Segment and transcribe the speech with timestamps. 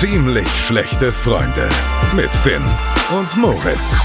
[0.00, 1.68] Ziemlich schlechte Freunde
[2.14, 2.62] mit Finn
[3.18, 3.98] und Moritz.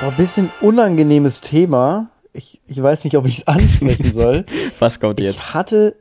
[0.00, 2.10] Boah, bisschen unangenehmes Thema.
[2.32, 4.46] Ich, ich weiß nicht, ob ich es ansprechen soll.
[4.78, 5.34] Was kommt jetzt?
[5.36, 5.96] Ich hatte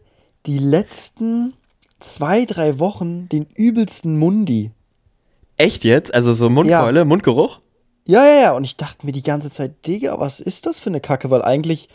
[0.45, 1.53] die letzten
[1.99, 4.71] zwei, drei Wochen den übelsten Mundi.
[5.57, 6.13] Echt jetzt?
[6.13, 7.05] Also so Mundkeule, Ja.
[7.05, 7.59] Mundgeruch?
[8.05, 8.51] Ja, ja, ja.
[8.53, 11.29] Und ich dachte mir die ganze Zeit, Digga, was ist das für eine Kacke?
[11.31, 11.89] Weil eigentlich,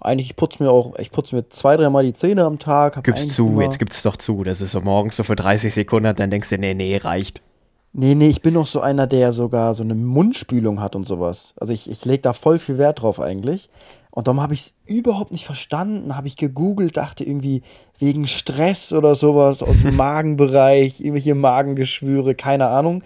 [0.00, 3.02] eigentlich, ich putze mir auch, ich putze mir zwei, dreimal die Zähne am Tag.
[3.04, 4.44] Gib's zu, jetzt gib's doch zu.
[4.44, 7.42] Das ist so morgens so für 30 Sekunden, dann denkst du, nee, nee, reicht.
[7.92, 11.54] Nee, nee, ich bin noch so einer, der sogar so eine Mundspülung hat und sowas.
[11.58, 13.70] Also ich, ich lege da voll viel Wert drauf eigentlich.
[14.10, 17.62] Und darum habe ich es überhaupt nicht verstanden, habe ich gegoogelt, dachte irgendwie
[17.98, 23.02] wegen Stress oder sowas aus dem Magenbereich, irgendwelche Magengeschwüre, keine Ahnung.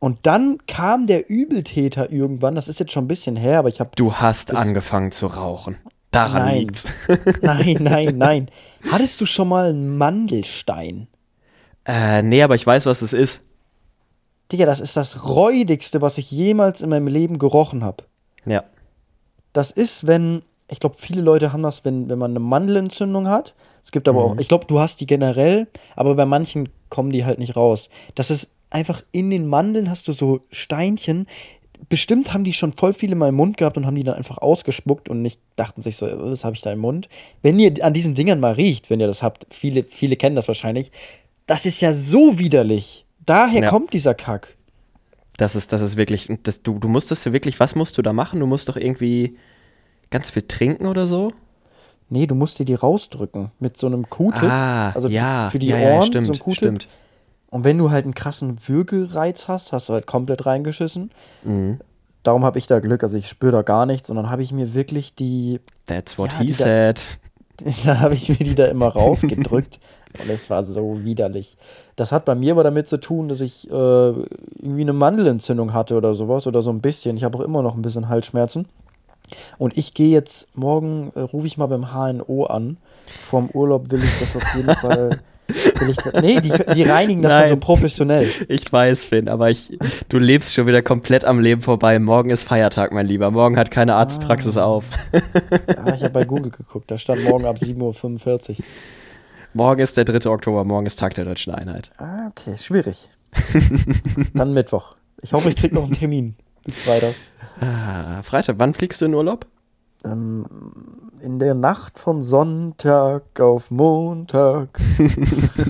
[0.00, 3.80] Und dann kam der Übeltäter irgendwann, das ist jetzt schon ein bisschen her, aber ich
[3.80, 5.76] habe Du hast angefangen zu rauchen.
[6.10, 6.58] Daran Nein.
[6.58, 6.84] liegt's.
[7.42, 8.50] Nein, nein, nein.
[8.90, 11.06] Hattest du schon mal einen Mandelstein?
[11.86, 13.42] Äh, nee, aber ich weiß, was es ist.
[14.50, 18.04] Digga, das ist das räudigste, was ich jemals in meinem Leben gerochen habe.
[18.44, 18.64] Ja.
[19.52, 23.54] Das ist, wenn, ich glaube, viele Leute haben das, wenn, wenn man eine Mandelentzündung hat.
[23.82, 27.24] Es gibt aber auch, ich glaube, du hast die generell, aber bei manchen kommen die
[27.24, 27.88] halt nicht raus.
[28.14, 31.26] Das ist einfach in den Mandeln hast du so Steinchen.
[31.88, 34.38] Bestimmt haben die schon voll viele in meinem Mund gehabt und haben die dann einfach
[34.38, 37.08] ausgespuckt und nicht dachten sich so, "Äh, was habe ich da im Mund?
[37.42, 40.46] Wenn ihr an diesen Dingern mal riecht, wenn ihr das habt, viele, viele kennen das
[40.48, 40.92] wahrscheinlich,
[41.46, 43.04] das ist ja so widerlich.
[43.26, 43.70] Daher Ja.
[43.70, 44.56] kommt dieser Kack.
[45.36, 48.12] Das ist, das ist wirklich, das, du, du musstest ja wirklich, was musst du da
[48.12, 48.40] machen?
[48.40, 49.36] Du musst doch irgendwie
[50.10, 51.32] ganz viel trinken oder so?
[52.10, 54.42] Nee, du musst dir die rausdrücken mit so einem Q-Tip.
[54.42, 56.56] Ah, also ja, für die ja, Ohren, ja, stimmt, so ein Q-Tip.
[56.56, 56.88] stimmt.
[57.50, 61.10] Und wenn du halt einen krassen Würgereiz hast, hast du halt komplett reingeschissen.
[61.42, 61.80] Mhm.
[62.22, 64.10] Darum habe ich da Glück, also ich spüre da gar nichts.
[64.10, 67.04] Und dann habe ich mir wirklich die, That's what Ja, he said.
[67.84, 69.80] da habe ich mir die da immer rausgedrückt.
[70.20, 71.56] Und es war so widerlich.
[71.96, 75.96] Das hat bei mir aber damit zu tun, dass ich äh, irgendwie eine Mandelentzündung hatte
[75.96, 77.16] oder sowas oder so ein bisschen.
[77.16, 78.66] Ich habe auch immer noch ein bisschen Halsschmerzen.
[79.58, 82.76] Und ich gehe jetzt, morgen äh, rufe ich mal beim HNO an.
[83.28, 85.20] Vorm Urlaub will ich das auf jeden Fall.
[86.20, 87.60] Nee, die, die reinigen das dann so Nein.
[87.60, 88.28] professionell.
[88.48, 89.78] Ich weiß, Finn, aber ich,
[90.08, 91.98] du lebst schon wieder komplett am Leben vorbei.
[91.98, 93.30] Morgen ist Feiertag, mein Lieber.
[93.30, 94.64] Morgen hat keine Arztpraxis Ah.
[94.64, 94.86] auf.
[95.12, 98.64] Ja, ich habe bei Google geguckt, da stand morgen ab 7.45 Uhr.
[99.52, 100.30] Morgen ist der 3.
[100.30, 101.90] Oktober, morgen ist Tag der Deutschen Einheit.
[101.98, 103.10] Ah, okay, schwierig.
[104.34, 104.94] Dann Mittwoch.
[105.22, 106.34] Ich hoffe, ich krieg noch einen Termin
[106.64, 107.14] bis Freitag.
[107.60, 109.46] Ah, Freitag, wann fliegst du in Urlaub?
[110.04, 110.46] Ähm,
[111.22, 114.80] in der Nacht von Sonntag auf Montag.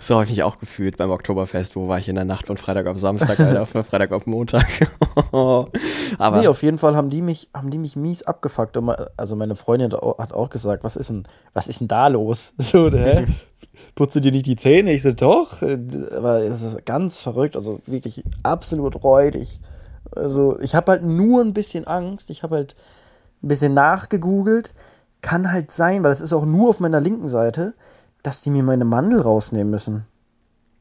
[0.00, 1.76] So habe ich mich auch gefühlt beim Oktoberfest.
[1.76, 4.66] Wo war ich in der Nacht von Freitag auf Samstag, Alter, auf Freitag auf Montag?
[5.32, 8.78] aber nee, auf jeden Fall haben die mich, haben die mich mies abgefuckt.
[9.16, 12.08] Also meine Freundin hat au- hat auch gesagt, was ist denn, was ist denn da
[12.08, 12.52] los?
[12.58, 13.26] So, hä?
[13.94, 14.92] Putzt du dir nicht die Zähne?
[14.92, 15.62] Ich so, doch.
[15.62, 19.60] Aber es ist ganz verrückt, also wirklich absolut räudig.
[20.14, 22.28] Also ich habe halt nur ein bisschen Angst.
[22.30, 22.76] Ich habe halt
[23.44, 24.74] ein bisschen nachgegoogelt.
[25.20, 27.74] Kann halt sein, weil das ist auch nur auf meiner linken Seite,
[28.22, 30.06] dass die mir meine Mandel rausnehmen müssen.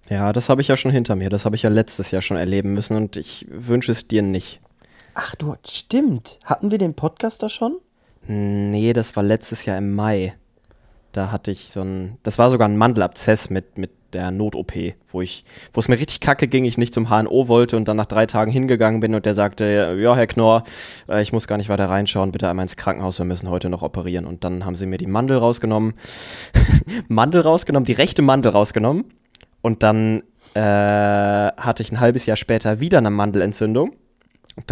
[0.09, 1.29] ja, das habe ich ja schon hinter mir.
[1.29, 4.61] Das habe ich ja letztes Jahr schon erleben müssen und ich wünsche es dir nicht.
[5.13, 6.39] Ach du, stimmt.
[6.43, 7.77] Hatten wir den Podcast da schon?
[8.27, 10.33] Nee, das war letztes Jahr im Mai.
[11.13, 14.73] Da hatte ich so ein, das war sogar ein Mandelabzess mit, mit der Not-OP,
[15.11, 17.97] wo ich, wo es mir richtig kacke ging, ich nicht zum HNO wollte und dann
[17.97, 20.63] nach drei Tagen hingegangen bin und der sagte, ja, Herr Knorr,
[21.07, 23.81] äh, ich muss gar nicht weiter reinschauen, bitte einmal ins Krankenhaus, wir müssen heute noch
[23.81, 24.25] operieren.
[24.25, 25.93] Und dann haben sie mir die Mandel rausgenommen,
[27.07, 29.05] Mandel rausgenommen, die rechte Mandel rausgenommen
[29.61, 30.23] und dann
[30.55, 33.95] äh, hatte ich ein halbes Jahr später wieder eine Mandelentzündung.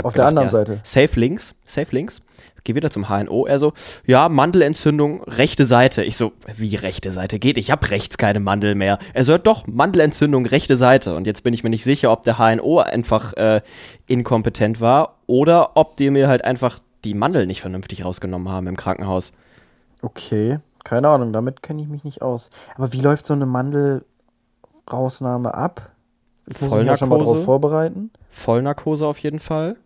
[0.03, 0.79] Auf der anderen Seite.
[0.83, 2.21] Safe links, safe links.
[2.63, 3.47] Geh wieder zum HNO.
[3.47, 3.73] Er so,
[4.05, 6.03] ja, Mandelentzündung, rechte Seite.
[6.03, 7.57] Ich so, wie rechte Seite geht?
[7.57, 8.99] Ich habe rechts keine Mandel mehr.
[9.13, 11.15] Er so, ja, doch, Mandelentzündung, rechte Seite.
[11.15, 13.61] Und jetzt bin ich mir nicht sicher, ob der HNO einfach äh,
[14.07, 18.77] inkompetent war oder ob die mir halt einfach die Mandel nicht vernünftig rausgenommen haben im
[18.77, 19.33] Krankenhaus.
[20.03, 22.51] Okay, keine Ahnung, damit kenne ich mich nicht aus.
[22.75, 25.91] Aber wie läuft so eine Mandel-Rausnahme ab?
[26.47, 27.33] Ich muss mich ja schon mal Vollnarkose?
[27.33, 28.11] darauf vorbereiten.
[28.29, 29.77] Vollnarkose auf jeden Fall.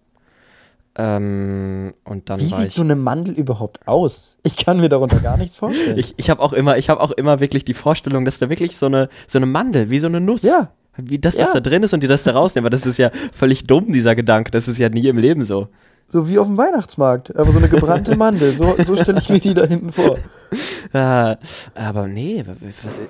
[0.98, 4.38] Ähm, und dann Wie sieht so eine Mandel überhaupt aus?
[4.44, 5.98] Ich kann mir darunter gar nichts vorstellen.
[5.98, 8.78] ich, ich habe auch immer, ich habe auch immer wirklich die Vorstellung, dass da wirklich
[8.78, 10.44] so eine, so eine Mandel, wie so eine Nuss.
[10.44, 10.72] Ja.
[10.98, 11.44] Wie das, Ja.
[11.44, 12.66] das da drin ist und die das da rausnehmen.
[12.66, 14.52] Aber das ist ja völlig dumm, dieser Gedanke.
[14.52, 15.68] Das ist ja nie im Leben so.
[16.08, 17.36] so wie auf dem Weihnachtsmarkt.
[17.36, 18.52] Aber so eine gebrannte Mandel.
[18.52, 20.16] So, so stelle ich mir die da hinten vor.
[20.94, 21.36] Äh,
[21.76, 23.02] aber nee, wa- was.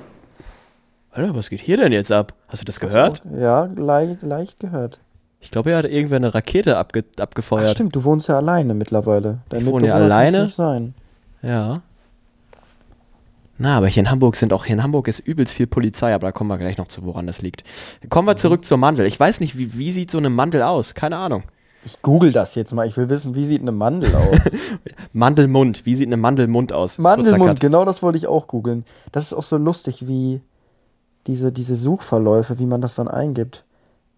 [1.11, 2.33] Alter, was geht hier denn jetzt ab?
[2.47, 3.21] Hast du das gehört?
[3.39, 4.99] Ja, leicht, leicht gehört.
[5.45, 7.69] Ich glaube, er hat irgendwer eine Rakete abge Ach, abgefeuert.
[7.69, 9.37] stimmt, du wohnst ja alleine mittlerweile.
[9.49, 10.45] Dein Ich wohne ja alleine.
[10.45, 10.95] Nicht sein.
[11.43, 11.81] Ja.
[13.59, 16.27] Na, aber hier in Hamburg sind auch, hier in Hamburg ist übelst viel Polizei, aber
[16.27, 17.63] da kommen wir gleich noch zu, woran das liegt.
[18.09, 19.05] Kommen wir zurück zur Mandel.
[19.05, 20.95] Ich weiß nicht, wie, wie sieht so eine Mandel aus?
[20.95, 21.43] Keine Ahnung.
[21.85, 22.87] Ich google das jetzt mal.
[22.87, 24.39] Ich will wissen, wie sieht eine Mandel aus?
[25.13, 25.85] Mandelmund.
[25.85, 26.97] Wie sieht eine Mandelmund aus?
[26.97, 28.83] Mandelmund, genau das wollte ich auch googeln.
[29.11, 30.41] Das ist auch so lustig, wie
[31.27, 33.63] diese, diese Suchverläufe, wie man das dann eingibt.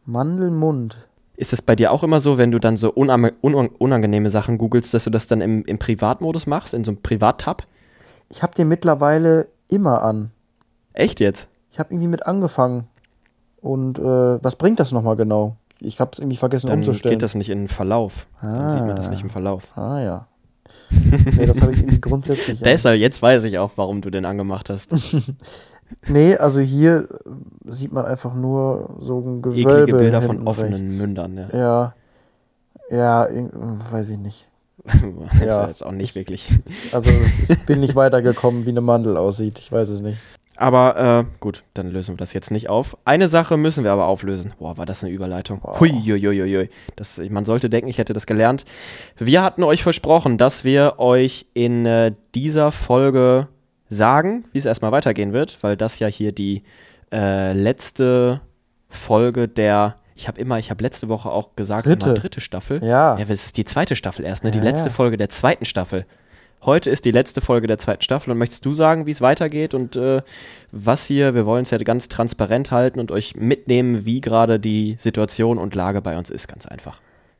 [0.05, 1.06] Mandelmund.
[1.37, 5.03] Ist es bei dir auch immer so, wenn du dann so unangenehme Sachen googelst, dass
[5.03, 7.63] du das dann im, im Privatmodus machst, in so einem Privat-Tab?
[8.29, 10.31] Ich habe den mittlerweile immer an.
[10.93, 11.47] Echt jetzt?
[11.71, 12.87] Ich habe irgendwie mit angefangen.
[13.61, 14.03] Und äh,
[14.43, 15.57] was bringt das nochmal genau?
[15.79, 17.13] Ich habe es irgendwie vergessen Dann umzustellen.
[17.13, 18.25] geht das nicht in den Verlauf.
[18.41, 18.53] Ah.
[18.53, 19.77] Dann sieht man das nicht im Verlauf.
[19.77, 20.27] Ah ja.
[20.89, 22.59] nee, das habe ich irgendwie grundsätzlich.
[22.61, 24.91] Deshalb, jetzt weiß ich auch, warum du den angemacht hast.
[26.07, 27.07] nee, also hier
[27.65, 29.71] sieht man einfach nur so ein Gewölbe.
[29.71, 30.97] Eklige Bilder von offenen rechts.
[30.97, 31.57] Mündern, ja.
[31.57, 31.93] Ja.
[32.89, 33.27] Ja,
[33.91, 34.47] weiß ich nicht.
[34.83, 35.61] das ja.
[35.63, 36.47] ist jetzt auch nicht wirklich.
[36.91, 39.59] Also ich bin nicht weitergekommen, wie eine Mandel aussieht.
[39.59, 40.17] Ich weiß es nicht.
[40.57, 42.97] Aber äh, gut, dann lösen wir das jetzt nicht auf.
[43.05, 44.53] Eine Sache müssen wir aber auflösen.
[44.57, 45.59] Boah, war das eine Überleitung.
[45.61, 45.79] Wow.
[45.79, 45.91] Hui,
[46.95, 48.65] Das, man sollte denken, ich hätte das gelernt.
[49.17, 53.49] Wir hatten euch versprochen, dass wir euch in äh, dieser Folge
[53.89, 56.63] sagen, wie es erstmal weitergehen wird, weil das ja hier die
[57.11, 58.41] äh, letzte
[58.89, 62.83] Folge der ich habe immer, ich habe letzte Woche auch gesagt, dritte, dritte Staffel.
[62.83, 63.17] Ja.
[63.19, 64.49] Ja, das ist die zweite Staffel erst, ne?
[64.49, 64.95] Die Ja, letzte ja.
[64.95, 66.07] Folge der zweiten Staffel.
[66.63, 69.75] Heute ist die letzte Folge der zweiten Staffel und möchtest du sagen, wie es weitergeht
[69.75, 70.23] und äh,
[70.71, 74.95] was hier, wir wollen es ja ganz transparent halten und euch mitnehmen, wie gerade die
[74.97, 76.99] Situation und Lage bei uns ist, ganz einfach.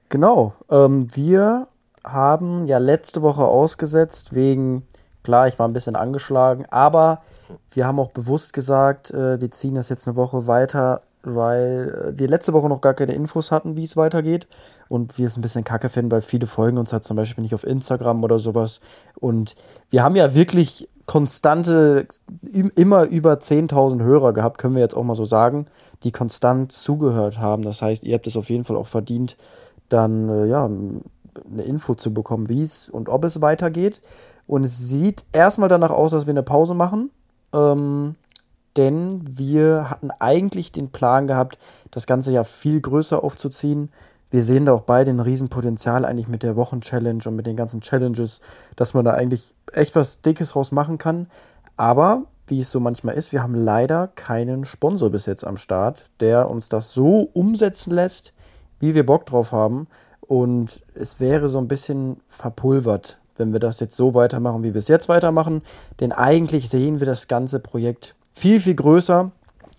[0.10, 0.54] Genau.
[0.70, 1.68] Ähm, wir
[2.06, 4.84] haben ja letzte Woche ausgesetzt wegen,
[5.28, 7.20] klar, ich war ein bisschen angeschlagen, aber
[7.74, 12.18] wir haben auch bewusst gesagt, äh, wir ziehen das jetzt eine Woche weiter, weil äh,
[12.18, 14.48] wir letzte Woche noch gar keine Infos hatten, wie es weitergeht.
[14.88, 17.54] Und wir es ein bisschen kacke finden, weil viele folgen uns halt zum Beispiel nicht
[17.54, 18.80] auf Instagram oder sowas.
[19.20, 19.56] Und
[19.90, 22.08] wir haben ja wirklich konstante,
[22.54, 25.66] im- immer über 10.000 Hörer gehabt, können wir jetzt auch mal so sagen,
[26.04, 27.64] die konstant zugehört haben.
[27.64, 29.36] Das heißt, ihr habt es auf jeden Fall auch verdient,
[29.90, 30.70] dann äh, ja,
[31.52, 34.02] eine Info zu bekommen, wie es und ob es weitergeht.
[34.48, 37.12] Und es sieht erstmal danach aus, dass wir eine Pause machen.
[37.54, 38.16] Ähm,
[38.78, 41.58] denn wir hatten eigentlich den Plan gehabt,
[41.92, 43.90] das Ganze ja viel größer aufzuziehen.
[44.30, 47.82] Wir sehen da auch beide ein Riesenpotenzial eigentlich mit der Wochenchallenge und mit den ganzen
[47.82, 48.40] Challenges,
[48.76, 51.28] dass man da eigentlich echt was Dickes raus machen kann.
[51.76, 56.06] Aber, wie es so manchmal ist, wir haben leider keinen Sponsor bis jetzt am Start,
[56.20, 58.34] der uns das so umsetzen lässt,
[58.80, 59.88] wie wir Bock drauf haben.
[60.28, 64.80] Und es wäre so ein bisschen verpulvert, wenn wir das jetzt so weitermachen, wie wir
[64.80, 65.62] es jetzt weitermachen.
[66.00, 69.32] Denn eigentlich sehen wir das ganze Projekt viel, viel größer.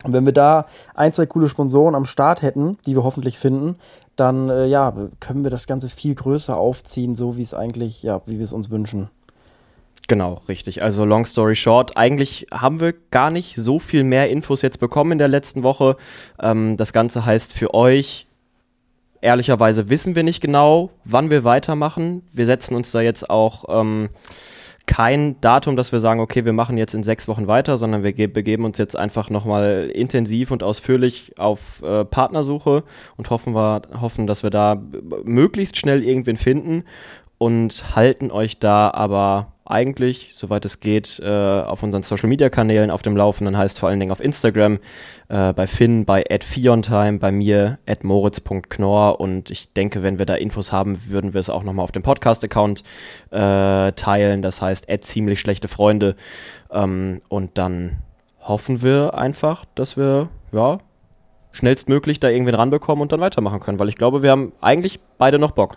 [0.05, 3.77] Und wenn wir da ein, zwei coole Sponsoren am Start hätten, die wir hoffentlich finden,
[4.17, 8.21] dann äh, ja, können wir das Ganze viel größer aufziehen, so wie es eigentlich, ja,
[8.27, 9.11] wie wir es uns wünschen.
[10.07, 10.83] Genau, richtig.
[10.83, 15.13] Also long story short, eigentlich haben wir gar nicht so viel mehr Infos jetzt bekommen
[15.13, 15.97] in der letzten Woche.
[16.41, 18.28] Ähm, das Ganze heißt für euch,
[19.21, 22.23] ehrlicherweise wissen wir nicht genau, wann wir weitermachen.
[22.33, 24.09] Wir setzen uns da jetzt auch ähm,
[24.87, 28.13] kein Datum, dass wir sagen, okay, wir machen jetzt in sechs Wochen weiter, sondern wir
[28.15, 32.85] ge- begeben uns jetzt einfach nochmal intensiv und ausführlich auf äh, Partnersuche
[33.17, 36.85] und hoffen, wir, hoffen, dass wir da b- möglichst schnell irgendwen finden
[37.37, 42.91] und halten euch da aber eigentlich, soweit es geht, äh, auf unseren Social Media Kanälen
[42.91, 44.79] auf dem Laufenden, heißt vor allen Dingen auf Instagram,
[45.29, 50.73] äh, bei Finn, bei @fiontime, bei mir @moritz.knorr und ich denke, wenn wir da Infos
[50.73, 52.83] haben, würden wir es auch nochmal auf dem Podcast-Account
[53.31, 56.17] äh, teilen, das heißt ziemlich schlechte Freunde.
[56.71, 57.99] Ähm, und dann
[58.41, 60.79] hoffen wir einfach, dass wir, ja,
[61.53, 65.39] schnellstmöglich da irgendwen ranbekommen und dann weitermachen können, weil ich glaube, wir haben eigentlich beide
[65.39, 65.77] noch Bock.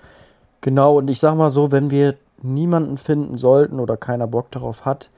[0.61, 4.85] Genau, und ich sag mal so, wenn wir niemanden finden sollten oder keiner Bock darauf
[4.85, 5.09] hat,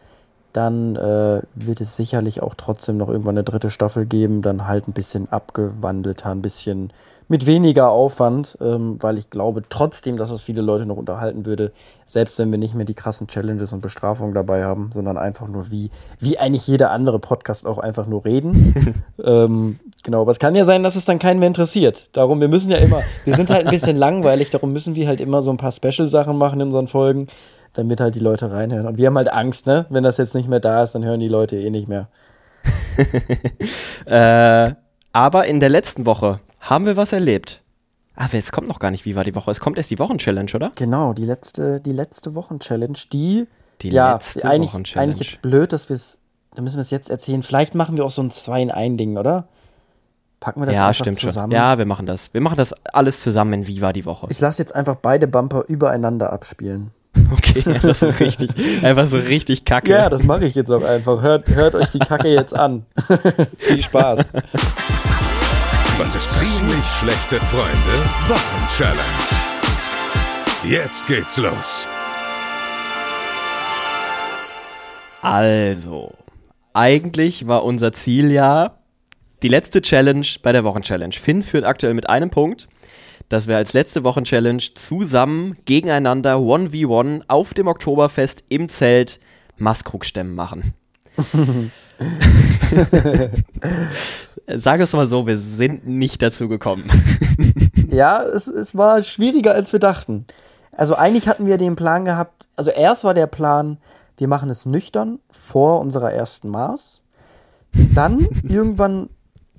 [0.54, 4.88] dann äh, wird es sicherlich auch trotzdem noch irgendwann eine dritte Staffel geben, dann halt
[4.88, 6.94] ein bisschen abgewandelter, ein bisschen
[7.28, 11.72] mit weniger Aufwand, ähm, weil ich glaube trotzdem, dass es viele Leute noch unterhalten würde,
[12.06, 15.72] selbst wenn wir nicht mehr die krassen Challenges und Bestrafungen dabei haben, sondern einfach nur
[15.72, 15.90] wie,
[16.20, 19.04] wie eigentlich jeder andere Podcast auch einfach nur reden.
[19.24, 22.16] ähm, genau, aber es kann ja sein, dass es dann keinen mehr interessiert.
[22.16, 25.20] Darum, wir müssen ja immer, wir sind halt ein bisschen langweilig, darum müssen wir halt
[25.20, 27.28] immer so ein paar Special-Sachen machen in unseren Folgen,
[27.74, 28.86] damit halt die Leute reinhören.
[28.86, 29.86] Und wir haben halt Angst, ne?
[29.90, 32.10] Wenn das jetzt nicht mehr da ist, dann hören die Leute eh nicht mehr.
[34.06, 34.74] Äh,
[35.14, 37.62] aber in der letzten Woche haben wir was erlebt.
[38.16, 39.50] Ah, es kommt noch gar nicht, wie war die Woche?
[39.50, 40.72] Es kommt erst die Wochenchallenge, oder?
[40.76, 43.48] Genau, die letzte, die letzte Wochenchallenge, die,
[43.82, 45.14] Die ja, letzte eigentlich, Wochenchallenge.
[45.14, 46.20] eigentlich jetzt blöd, dass wir es,
[46.54, 47.42] da müssen wir es jetzt erzählen.
[47.42, 49.48] Vielleicht machen wir auch so ein zwei in ein Ding, oder?
[50.44, 51.52] Packen wir das ja, einfach stimmt zusammen.
[51.54, 51.58] schon.
[51.58, 52.34] Ja, wir machen das.
[52.34, 54.28] Wir machen das alles zusammen in Wie war die Woche.
[54.30, 56.92] Ich lasse jetzt einfach beide Bumper übereinander abspielen.
[57.32, 58.52] Okay, einfach so richtig,
[58.84, 59.92] einfach so richtig kacke.
[59.92, 61.22] Ja, das mache ich jetzt auch einfach.
[61.22, 62.86] Hört, hört euch die Kacke jetzt an.
[63.58, 64.32] Viel Spaß.
[66.20, 67.96] Ziemlich schlechte Freunde
[68.28, 69.00] Wochen-Challenge.
[70.64, 71.88] Jetzt geht's los.
[75.22, 76.12] Also,
[76.74, 78.74] eigentlich war unser Ziel ja
[79.44, 81.14] die letzte Challenge bei der Wochenchallenge.
[81.14, 82.70] Finn führt aktuell mit einem Punkt,
[83.28, 89.20] dass wir als letzte Wochenchallenge zusammen gegeneinander 1v1 auf dem Oktoberfest im Zelt
[89.58, 90.74] Maskrug-Stemmen machen.
[94.48, 96.90] Sag es mal so, wir sind nicht dazu gekommen.
[97.90, 100.26] ja, es, es war schwieriger, als wir dachten.
[100.72, 103.78] Also eigentlich hatten wir den Plan gehabt, also erst war der Plan,
[104.18, 107.04] wir machen es nüchtern vor unserer ersten Maß.
[107.94, 109.10] Dann irgendwann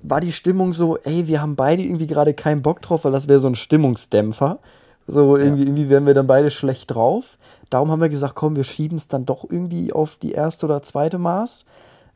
[0.09, 3.27] war die Stimmung so, ey, wir haben beide irgendwie gerade keinen Bock drauf, weil das
[3.27, 4.59] wäre so ein Stimmungsdämpfer.
[5.07, 5.67] So irgendwie, ja.
[5.67, 7.37] irgendwie wären wir dann beide schlecht drauf.
[7.69, 10.81] Darum haben wir gesagt, komm, wir schieben es dann doch irgendwie auf die erste oder
[10.81, 11.65] zweite Maß.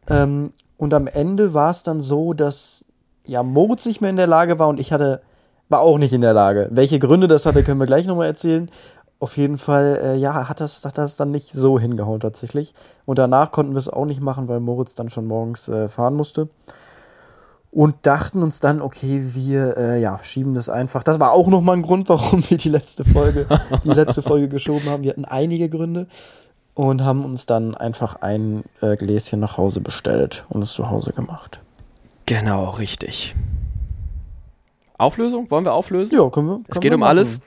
[0.09, 2.85] Ähm, und am Ende war es dann so, dass
[3.25, 5.21] ja Moritz nicht mehr in der Lage war und ich hatte
[5.71, 6.67] war auch nicht in der Lage.
[6.71, 8.71] Welche Gründe das hatte, können wir gleich nochmal erzählen.
[9.19, 12.73] Auf jeden Fall, äh, ja, hat das, hat das dann nicht so hingehauen tatsächlich.
[13.05, 16.15] Und danach konnten wir es auch nicht machen, weil Moritz dann schon morgens äh, fahren
[16.15, 16.49] musste
[17.71, 21.03] und dachten uns dann, okay, wir äh, ja, schieben das einfach.
[21.03, 23.45] Das war auch nochmal ein Grund, warum wir die letzte Folge,
[23.83, 25.03] die letzte Folge geschoben haben.
[25.03, 26.07] Wir hatten einige Gründe
[26.73, 31.13] und haben uns dann einfach ein äh, Gläschen nach Hause bestellt und es zu Hause
[31.13, 31.59] gemacht.
[32.25, 33.35] Genau, richtig.
[34.97, 35.49] Auflösung?
[35.49, 36.19] Wollen wir auflösen?
[36.19, 36.53] Ja, können wir.
[36.53, 37.09] Können es geht wir um machen.
[37.09, 37.41] alles.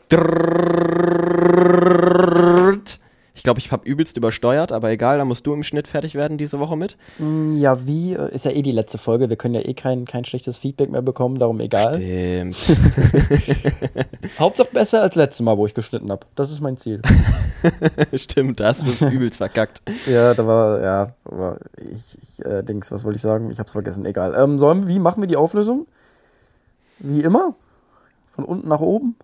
[3.34, 6.36] Ich glaube, ich habe übelst übersteuert, aber egal, da musst du im Schnitt fertig werden
[6.36, 6.98] diese Woche mit.
[7.18, 8.12] Mm, ja, wie?
[8.12, 9.30] Äh, ist ja eh die letzte Folge.
[9.30, 11.94] Wir können ja eh kein, kein schlechtes Feedback mehr bekommen, darum egal.
[11.94, 12.56] Stimmt.
[14.38, 16.26] Hauptsache besser als letztes Mal, wo ich geschnitten habe.
[16.34, 17.00] Das ist mein Ziel.
[18.14, 19.82] Stimmt, das wird übelst verkackt.
[20.06, 23.50] Ja, da war, ja, aber ich, ich äh, Dings, was wollte ich sagen?
[23.50, 24.34] Ich hab's vergessen, egal.
[24.36, 25.86] Ähm, sollen, wie machen wir die Auflösung?
[26.98, 27.54] Wie immer?
[28.26, 29.16] Von unten nach oben?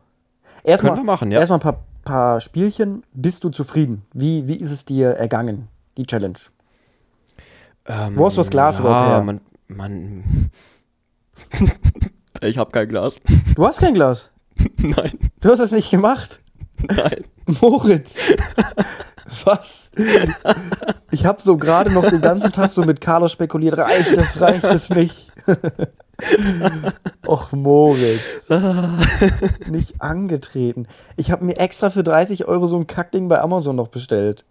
[0.63, 1.41] Erstmal, Können wir machen, ja.
[1.41, 3.05] Erstmal ein paar paar Spielchen.
[3.13, 4.03] Bist du zufrieden?
[4.15, 6.39] Wie, wie ist es dir ergangen, die Challenge?
[7.85, 9.23] Ähm, Wo hast du das Glas ja, überhaupt her?
[9.23, 10.51] Man, man
[12.41, 13.21] ich habe kein Glas.
[13.55, 14.31] Du hast kein Glas?
[14.79, 15.19] Nein.
[15.41, 16.41] Du hast das nicht gemacht?
[16.81, 17.25] Nein.
[17.61, 18.17] Moritz.
[19.45, 19.91] Was?
[21.11, 23.77] Ich habe so gerade noch den ganzen Tag so mit Carlos spekuliert.
[23.77, 25.31] Reicht es, reicht es nicht?
[27.27, 28.51] Och, Moritz.
[29.69, 30.87] nicht angetreten.
[31.17, 34.45] Ich habe mir extra für 30 Euro so ein Kackding bei Amazon noch bestellt.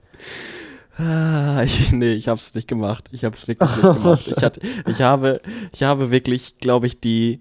[0.97, 3.09] Ah, ich, nee, ich habe es nicht gemacht.
[3.11, 4.33] Ich habe es wirklich nicht gemacht.
[4.35, 5.41] Ich, hatte, ich, habe,
[5.73, 7.39] ich habe wirklich, glaube ich, die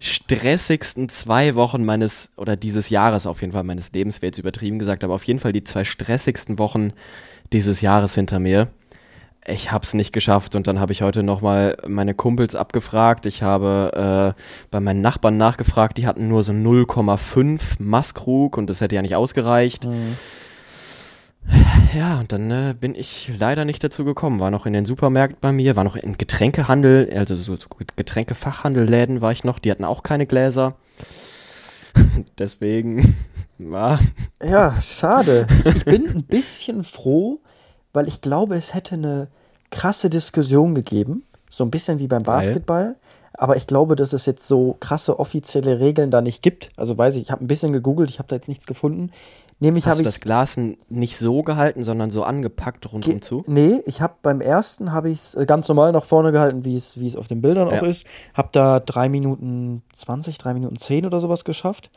[0.00, 4.78] stressigsten zwei Wochen meines, oder dieses Jahres auf jeden Fall, meines Lebens, wäre jetzt übertrieben
[4.78, 6.92] gesagt, aber auf jeden Fall die zwei stressigsten Wochen
[7.52, 8.68] dieses Jahres hinter mir
[9.48, 13.26] ich habe es nicht geschafft und dann habe ich heute nochmal meine Kumpels abgefragt.
[13.26, 18.80] Ich habe äh, bei meinen Nachbarn nachgefragt, die hatten nur so 0,5 Maskrug und das
[18.80, 19.86] hätte ja nicht ausgereicht.
[19.86, 20.16] Mhm.
[21.94, 24.40] Ja, und dann äh, bin ich leider nicht dazu gekommen.
[24.40, 29.22] War noch in den Supermärkten bei mir, war noch in Getränkehandel, also so, so Getränkefachhandelläden
[29.22, 30.76] war ich noch, die hatten auch keine Gläser.
[32.38, 33.16] Deswegen
[33.58, 33.98] war.
[34.42, 35.46] Ja, schade.
[35.64, 37.40] Ich bin ein bisschen froh,
[37.98, 39.26] weil ich glaube, es hätte eine
[39.72, 41.24] krasse Diskussion gegeben.
[41.50, 42.94] So ein bisschen wie beim Basketball.
[43.32, 46.70] Aber ich glaube, dass es jetzt so krasse offizielle Regeln da nicht gibt.
[46.76, 49.10] Also weiß ich, ich habe ein bisschen gegoogelt, ich habe da jetzt nichts gefunden.
[49.58, 50.56] Nämlich Hast du ich das Glas
[50.88, 53.42] nicht so gehalten, sondern so angepackt rundum zu?
[53.48, 56.76] Nee, ich habe beim ersten habe ich es äh, ganz normal nach vorne gehalten, wie
[56.76, 57.80] es wie es auf den Bildern ja.
[57.80, 58.06] auch ist.
[58.32, 61.90] Habe da drei Minuten 20, drei Minuten 10 oder sowas geschafft.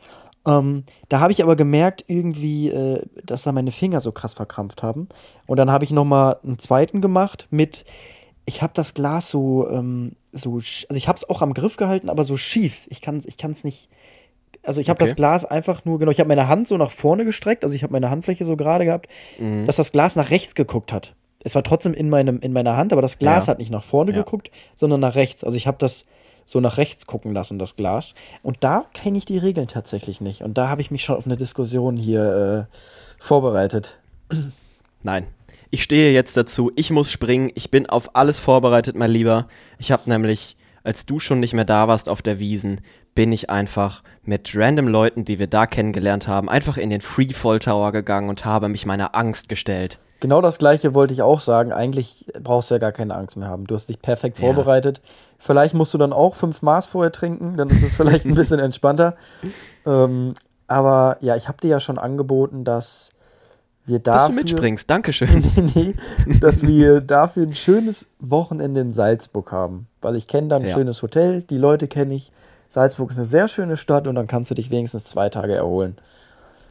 [0.46, 4.82] Ähm, da habe ich aber gemerkt, irgendwie, äh, dass da meine Finger so krass verkrampft
[4.82, 5.08] haben.
[5.46, 7.84] Und dann habe ich noch mal einen zweiten gemacht mit,
[8.44, 12.08] ich habe das Glas so, ähm, so, also ich habe es auch am Griff gehalten,
[12.08, 12.86] aber so schief.
[12.88, 13.88] Ich kann es ich kann's nicht,
[14.64, 15.10] also ich habe okay.
[15.10, 17.82] das Glas einfach nur, genau, ich habe meine Hand so nach vorne gestreckt, also ich
[17.84, 19.08] habe meine Handfläche so gerade gehabt,
[19.38, 19.66] mhm.
[19.66, 21.14] dass das Glas nach rechts geguckt hat.
[21.44, 23.52] Es war trotzdem in, meinem, in meiner Hand, aber das Glas ja.
[23.52, 24.18] hat nicht nach vorne ja.
[24.18, 25.44] geguckt, sondern nach rechts.
[25.44, 26.04] Also ich habe das
[26.44, 28.14] so nach rechts gucken lassen, das Glas.
[28.42, 30.42] Und da kenne ich die Regeln tatsächlich nicht.
[30.42, 32.76] Und da habe ich mich schon auf eine Diskussion hier äh,
[33.18, 33.98] vorbereitet.
[35.02, 35.26] Nein.
[35.74, 39.48] Ich stehe jetzt dazu, ich muss springen, ich bin auf alles vorbereitet, mein Lieber.
[39.78, 42.82] Ich habe nämlich, als du schon nicht mehr da warst auf der Wiesen,
[43.14, 47.58] bin ich einfach mit random Leuten, die wir da kennengelernt haben, einfach in den Freefall
[47.58, 49.98] Tower gegangen und habe mich meiner Angst gestellt.
[50.22, 51.72] Genau das gleiche wollte ich auch sagen.
[51.72, 53.66] Eigentlich brauchst du ja gar keine Angst mehr haben.
[53.66, 54.44] Du hast dich perfekt ja.
[54.44, 55.00] vorbereitet.
[55.36, 58.60] Vielleicht musst du dann auch fünf Maß vorher trinken, dann ist es vielleicht ein bisschen
[58.60, 59.16] entspannter.
[59.84, 60.34] Ähm,
[60.68, 63.10] aber ja, ich habe dir ja schon angeboten, dass
[63.84, 65.40] wir dafür, Dass du mitspringst, Dankeschön.
[65.74, 65.92] nee,
[66.24, 69.88] nee, dass wir dafür ein schönes Wochenende in Salzburg haben.
[70.00, 70.74] Weil ich kenne da ein Ja.
[70.74, 72.30] schönes Hotel, die Leute kenne ich.
[72.68, 75.96] Salzburg ist eine sehr schöne Stadt und dann kannst du dich wenigstens zwei Tage erholen.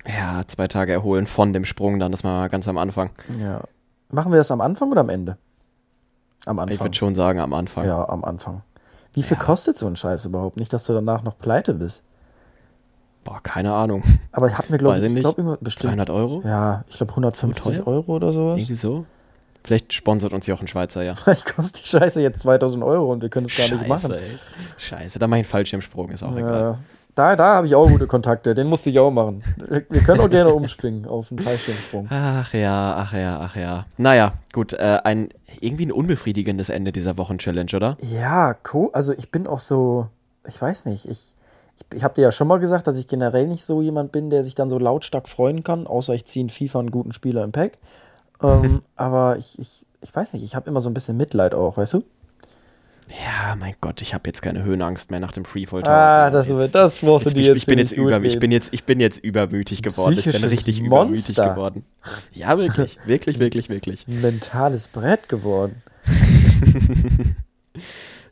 [0.08, 3.12] Ja, zwei Tage erholen von dem Sprung, dann ist mal ganz am Anfang.
[3.40, 3.62] Ja.
[4.10, 5.38] Machen wir das am Anfang oder am Ende?
[6.46, 6.80] Am Ich Anfang.
[6.88, 7.86] würde schon sagen, am Anfang.
[7.86, 8.62] Ja, am Anfang.
[9.14, 10.58] Wie viel kostet so ein Scheiß überhaupt?
[10.58, 12.04] Nicht, dass du danach noch pleite bist.
[13.24, 14.02] Boah, keine Ahnung.
[14.32, 15.92] Aber ich habe mir, glaube ich, ich ich glaube immer bestimmt.
[15.92, 16.42] 200 Euro?
[16.44, 17.88] Ja, ich glaube 150 teuer?
[17.88, 18.58] Euro oder sowas.
[18.60, 19.06] Irgendwie so?
[19.64, 21.14] Vielleicht sponsert uns ja auch ein Schweizer, ja.
[21.16, 24.12] Vielleicht kostet die Scheiße jetzt 2000 Euro und wir können es gar nicht machen.
[24.14, 24.24] ey.
[24.78, 26.80] Scheiße, da mach ich einen Fallschirmsprung, ist auch egal.
[27.16, 29.44] Da da habe ich auch gute Kontakte, den musste ich auch machen.
[29.68, 32.08] Wir können auch gerne umspringen auf einen Fallschirmsprung.
[32.10, 33.86] Ach ja, ach ja, ach ja.
[33.98, 37.98] Naja, gut, äh, ein irgendwie ein unbefriedigendes Ende dieser Wochen-Challenge, oder?
[38.02, 38.90] Ja, cool.
[38.94, 40.08] Also ich bin auch so,
[40.48, 41.34] ich weiß nicht, ich,
[41.76, 44.30] ich, ich habe dir ja schon mal gesagt, dass ich generell nicht so jemand bin,
[44.30, 47.44] der sich dann so lautstark freuen kann, außer ich ziehe in FIFA einen guten Spieler
[47.44, 47.74] im Pack.
[48.42, 51.78] Ähm, aber ich, ich, ich weiß nicht, ich habe immer so ein bisschen Mitleid auch,
[51.78, 52.04] weißt du?
[53.12, 56.74] Ja, mein Gott, ich habe jetzt keine Höhenangst mehr nach dem Freefall Ah, das, jetzt,
[56.74, 58.86] das brauchst du dir ich, jetzt ich bin jetzt nicht über, ich bin jetzt ich
[58.86, 60.18] bin jetzt übermütig geworden.
[60.18, 61.50] Ich bin richtig übermütig Monster.
[61.50, 61.86] geworden.
[62.32, 64.08] Ja, wirklich, wirklich, wirklich, wirklich.
[64.08, 65.82] ein mentales Brett geworden.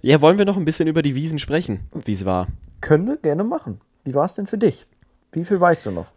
[0.01, 2.47] Ja, wollen wir noch ein bisschen über die Wiesen sprechen, wie es war?
[2.79, 3.81] Können wir gerne machen.
[4.05, 4.87] Wie war es denn für dich?
[5.33, 6.13] Wie viel weißt du noch?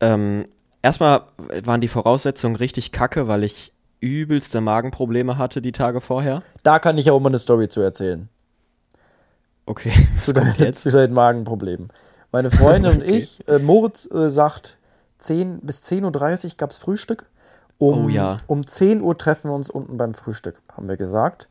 [0.00, 0.46] Ähm,
[0.82, 1.22] erstmal
[1.62, 6.40] waren die Voraussetzungen richtig kacke, weil ich übelste Magenprobleme hatte die Tage vorher.
[6.62, 8.28] Da kann ich ja auch mal eine Story zu erzählen.
[9.66, 10.82] Okay, zu, jetzt?
[10.82, 11.88] zu deinen Magenproblemen.
[12.32, 13.16] Meine Freundin und Okay.
[13.16, 14.78] ich, äh, Moritz äh, sagt,
[15.18, 17.26] 10 bis 10.30 Uhr gab es Frühstück.
[17.78, 18.36] Um, Oh ja.
[18.46, 21.48] um 10 Uhr treffen wir uns unten beim Frühstück, haben wir gesagt.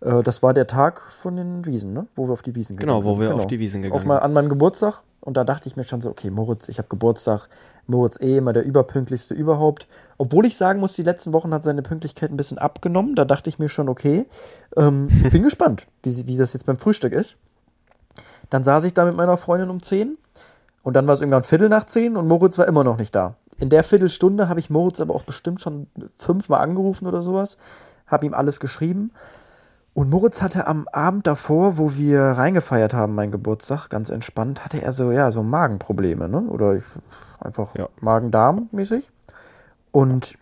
[0.00, 2.06] Äh, das war der Tag von den Wiesen, ne?
[2.14, 3.28] wo wir auf die Wiesen Genau, gegangen wo sind.
[3.30, 5.02] wir auf die Wiesen gegangen auf mein, An meinem Geburtstag.
[5.20, 7.48] Und da dachte ich mir schon so, okay, Moritz, ich habe Geburtstag.
[7.88, 9.88] Moritz eh immer der überpünktlichste überhaupt.
[10.18, 13.16] Obwohl ich sagen muss, die letzten Wochen hat seine Pünktlichkeit ein bisschen abgenommen.
[13.16, 14.26] Da dachte ich mir schon, okay,
[14.76, 17.38] ähm, ich bin gespannt, wie, wie das jetzt beim Frühstück ist.
[18.50, 20.16] Dann saß ich da mit meiner Freundin um 10
[20.84, 23.34] und dann war es irgendwann Viertel nach 10 und Moritz war immer noch nicht da.
[23.58, 27.56] In der Viertelstunde habe ich Moritz aber auch bestimmt schon fünfmal angerufen oder sowas,
[28.06, 29.10] habe ihm alles geschrieben.
[29.96, 34.82] Und Moritz hatte am Abend davor, wo wir reingefeiert haben, meinen Geburtstag, ganz entspannt, hatte
[34.82, 36.42] er so, ja, so Magenprobleme, ne?
[36.50, 36.82] Oder ich,
[37.40, 37.88] einfach Ja.
[38.00, 39.10] Magen-Darm-mäßig.
[39.92, 40.36] Und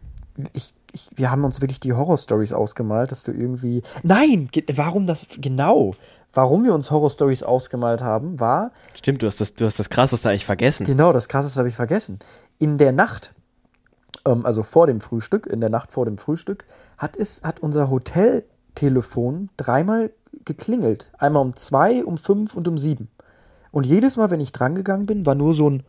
[0.54, 3.84] ich, ich, wir haben uns wirklich die Horror-Stories ausgemalt, dass du irgendwie.
[4.02, 4.50] Nein!
[4.74, 5.94] Warum das genau?
[6.32, 10.30] Warum wir uns Horror-Stories ausgemalt haben, war, Stimmt, du hast das, du hast das Krasseste
[10.30, 10.84] eigentlich vergessen.
[10.84, 12.18] Genau, das krasseste habe ich vergessen.
[12.58, 13.32] In der Nacht,
[14.26, 16.64] ähm, also vor dem Frühstück, in der Nacht vor dem Frühstück,
[16.98, 17.88] hat es, hat unser
[18.74, 20.10] Hoteltelefon dreimal
[20.44, 21.10] geklingelt.
[21.18, 23.08] Einmal um zwei, um fünf und um sieben.
[23.70, 25.82] Und jedes Mal, wenn ich drangegangen bin, war nur so ein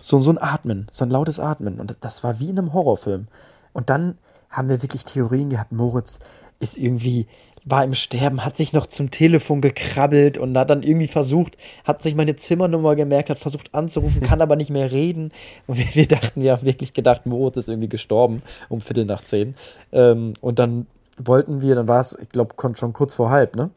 [0.00, 1.78] so, so ein Atmen, so ein lautes Atmen.
[1.78, 3.28] Und das war wie in einem Horrorfilm.
[3.72, 4.18] Und dann
[4.50, 5.72] haben wir wirklich Theorien gehabt.
[5.72, 6.18] Moritz
[6.58, 7.28] ist irgendwie,
[7.64, 12.02] war im Sterben, hat sich noch zum Telefon gekrabbelt und hat dann irgendwie versucht, hat
[12.02, 15.30] sich meine Zimmernummer gemerkt, hat versucht anzurufen, kann aber nicht mehr reden.
[15.66, 19.22] Und wir, wir dachten, wir haben wirklich gedacht, Moritz ist irgendwie gestorben um Viertel nach
[19.22, 19.54] zehn.
[19.92, 20.86] Ähm, und dann
[21.18, 23.70] wollten wir, dann war es, ich glaube, schon kurz vor halb, ne?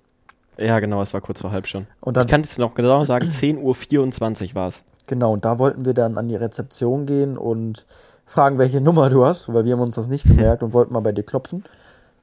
[0.58, 1.86] Ja, genau, es war kurz vor halb schon.
[2.02, 4.84] Und dann- ich kann es noch genau sagen, 10.24 Uhr war es.
[5.08, 7.86] Genau, und da wollten wir dann an die Rezeption gehen und
[8.26, 11.02] fragen, welche Nummer du hast, weil wir haben uns das nicht gemerkt und wollten mal
[11.02, 11.64] bei dir klopfen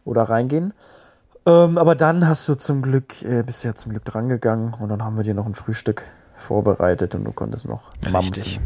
[0.04, 0.72] oder reingehen.
[1.44, 4.88] Ähm, aber dann hast du zum Glück, äh, bist du ja zum Glück drangegangen und
[4.88, 6.04] dann haben wir dir noch ein Frühstück
[6.36, 8.42] vorbereitet und du konntest noch mampfen.
[8.42, 8.60] Richtig.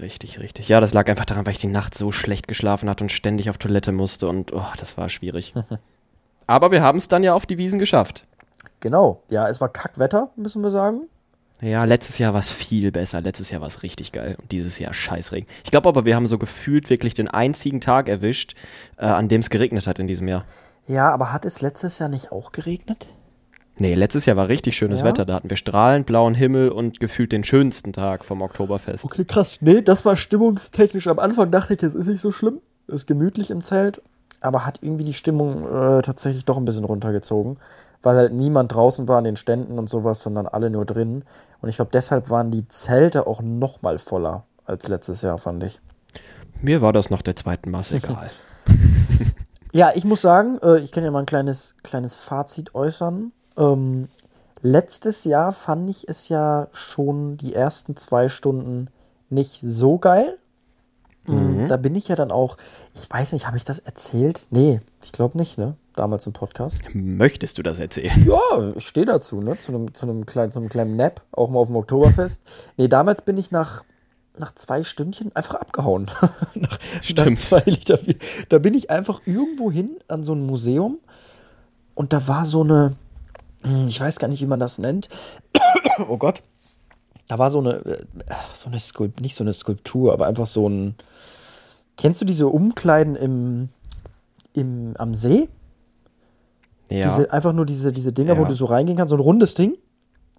[0.00, 0.68] Richtig, richtig.
[0.68, 3.50] Ja, das lag einfach daran, weil ich die Nacht so schlecht geschlafen hatte und ständig
[3.50, 5.52] auf Toilette musste und oh, das war schwierig.
[6.46, 8.26] Aber wir haben es dann ja auf die Wiesen geschafft.
[8.80, 11.02] Genau, ja, es war Kackwetter, müssen wir sagen.
[11.60, 13.20] Ja, letztes Jahr war es viel besser.
[13.20, 14.34] Letztes Jahr war es richtig geil.
[14.40, 15.46] Und dieses Jahr Scheißregen.
[15.62, 18.54] Ich glaube aber, wir haben so gefühlt wirklich den einzigen Tag erwischt,
[18.96, 20.44] äh, an dem es geregnet hat in diesem Jahr.
[20.86, 23.06] Ja, aber hat es letztes Jahr nicht auch geregnet?
[23.78, 25.06] Nee, letztes Jahr war richtig schönes Ja?
[25.06, 25.24] Wetter.
[25.24, 29.04] Da hatten wir strahlend blauen Himmel und gefühlt den schönsten Tag vom Oktoberfest.
[29.04, 29.58] Okay, krass.
[29.60, 31.06] Nee, das war stimmungstechnisch.
[31.06, 32.60] Am Anfang dachte ich, das ist nicht so schlimm.
[32.88, 34.02] Ist gemütlich im Zelt.
[34.42, 37.58] Aber hat irgendwie die Stimmung äh, tatsächlich doch ein bisschen runtergezogen.
[38.02, 41.24] Weil halt niemand draußen war an den Ständen und sowas, sondern alle nur drinnen.
[41.62, 45.62] Und ich glaube, deshalb waren die Zelte auch noch mal voller als letztes Jahr, fand
[45.62, 45.80] ich.
[46.60, 48.30] Mir war das nach der zweiten Masse egal.
[49.72, 53.32] Ja, ich muss sagen, äh, ich kann ja mal ein kleines, kleines Fazit äußern.
[53.56, 54.08] Ähm,
[54.62, 58.88] letztes Jahr fand ich es ja schon die ersten zwei Stunden
[59.28, 60.38] nicht so geil.
[61.26, 62.56] Mm, Da bin ich ja dann auch,
[62.94, 64.46] ich weiß nicht, habe ich das erzählt?
[64.50, 65.76] Nee, ich glaube nicht, ne?
[65.94, 66.80] Damals im Podcast.
[66.94, 68.26] Möchtest du das erzählen?
[68.26, 69.58] Ja, ich stehe dazu, ne?
[69.58, 72.42] Zu einem, zu einem kleinen, zu einem kleinen Nap, auch mal auf dem Oktoberfest.
[72.76, 73.84] Nee, damals bin ich nach
[74.38, 76.10] nach zwei Stündchen einfach abgehauen.
[76.54, 77.30] nach, Stimmt.
[77.30, 78.16] Nach zwei Liter Bier.
[78.48, 80.98] Da bin ich einfach irgendwo hin an so ein Museum
[81.94, 82.96] und da war so eine,
[83.62, 85.08] hm, ich weiß gar nicht, wie man das nennt.
[86.08, 86.42] oh Gott.
[87.28, 88.04] Da war so eine, äh,
[88.54, 90.94] so eine Skulptur, nicht so eine Skulptur, aber einfach so ein.
[91.96, 93.68] Kennst du diese Umkleiden im,
[94.54, 95.48] im, am See?
[96.90, 97.04] Ja.
[97.06, 98.48] Diese, einfach nur diese, diese Dinger, wo Ja.
[98.48, 99.76] du so reingehen kannst, so ein rundes Ding.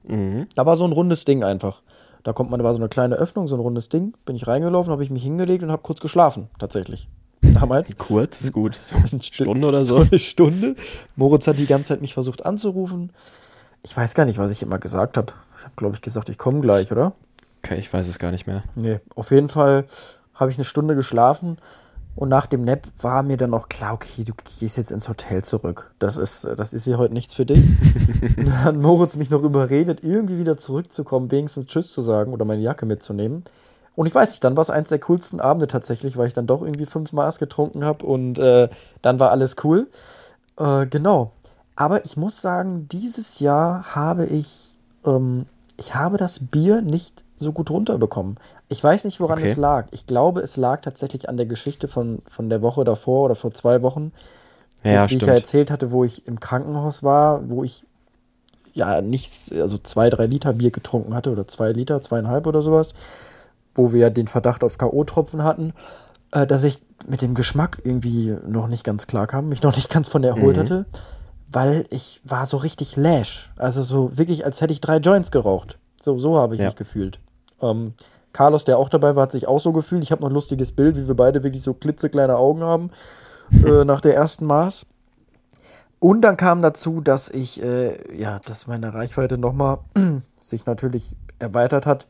[0.04, 0.48] mhm.
[0.56, 1.82] Da war so ein rundes Ding einfach.
[2.24, 4.14] Da kommt man, da war so eine kleine Öffnung, so ein rundes Ding.
[4.26, 7.10] Bin ich reingelaufen, habe ich mich hingelegt und habe kurz geschlafen, tatsächlich.
[7.42, 7.98] Damals.
[7.98, 8.76] Kurz ist gut.
[8.76, 10.02] So Eine Stunde oder so.
[10.02, 10.76] So eine Stunde.
[11.16, 13.12] Moritz hat die ganze Zeit mich versucht anzurufen.
[13.84, 15.34] Ich weiß gar nicht, was ich immer gesagt habe.
[15.58, 17.14] Ich habe, glaube ich, gesagt, ich komme gleich, oder?
[17.64, 18.64] Okay, ich weiß es gar nicht mehr.
[18.76, 19.86] Nee, auf jeden Fall
[20.36, 21.58] habe ich eine Stunde geschlafen
[22.16, 25.44] und nach dem Nap war mir dann auch klar, okay, du gehst jetzt ins Hotel
[25.44, 25.92] zurück.
[26.00, 27.64] Das ist, das ist hier heute nichts für dich.
[28.38, 32.46] und dann hat Moritz mich noch überredet, irgendwie wieder zurückzukommen, wenigstens Tschüss zu sagen oder
[32.46, 33.44] meine Jacke mitzunehmen.
[33.96, 36.48] Und ich weiß nicht, dann war es eins der coolsten Abende tatsächlich, weil ich dann
[36.48, 38.70] doch irgendwie fünf Maß getrunken habe und äh,
[39.02, 39.88] dann war alles cool.
[40.58, 41.32] Äh, genau.
[41.76, 44.74] Aber ich muss sagen, dieses Jahr habe ich,
[45.06, 45.46] ähm,
[45.78, 48.38] ich habe das Bier nicht so gut runterbekommen.
[48.70, 49.50] Ich weiß nicht, woran Okay.
[49.52, 49.88] es lag.
[49.92, 53.52] Ich glaube, es lag tatsächlich an der Geschichte von, von der Woche davor oder vor
[53.52, 54.12] zwei Wochen,
[54.84, 55.38] Ja, die ich ja stimmt.
[55.38, 57.86] erzählt hatte, wo ich im Krankenhaus war, wo ich
[58.74, 62.94] ja nichts, also zwei, drei Liter Bier getrunken hatte oder zwei Liter, zweieinhalb oder sowas,
[63.76, 65.74] wo wir den Verdacht auf K.O.-Tropfen hatten,
[66.32, 69.90] äh, dass ich mit dem Geschmack irgendwie noch nicht ganz klar kam, mich noch nicht
[69.90, 70.62] ganz von der erholt Mhm.
[70.62, 70.86] hatte,
[71.52, 73.52] weil ich war so richtig lash.
[73.58, 75.78] Also so wirklich, als hätte ich drei Joints geraucht.
[76.02, 76.68] So, so habe ich Ja.
[76.68, 77.20] mich gefühlt.
[77.62, 77.94] Ähm,
[78.34, 80.04] Carlos, der auch dabei war, hat sich auch so gefühlt.
[80.04, 82.92] Ich habe noch ein lustiges Bild, wie wir beide wirklich so klitzekleine Augen haben
[83.66, 84.86] äh, nach der ersten Maß.
[86.00, 89.80] Und dann kam dazu, dass ich, äh, ja, dass meine Reichweite nochmal
[90.36, 92.08] sich natürlich erweitert hat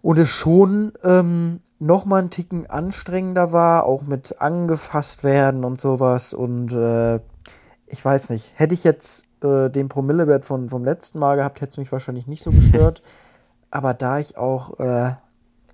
[0.00, 6.32] und es schon ähm, nochmal einen Ticken anstrengender war, auch mit angefasst werden und sowas.
[6.32, 7.16] Und äh,
[7.86, 11.70] ich weiß nicht, hätte ich jetzt äh, den Promillewert von, vom letzten Mal gehabt, hätte
[11.70, 13.02] es mich wahrscheinlich nicht so gestört.
[13.70, 15.12] Aber da ich auch äh,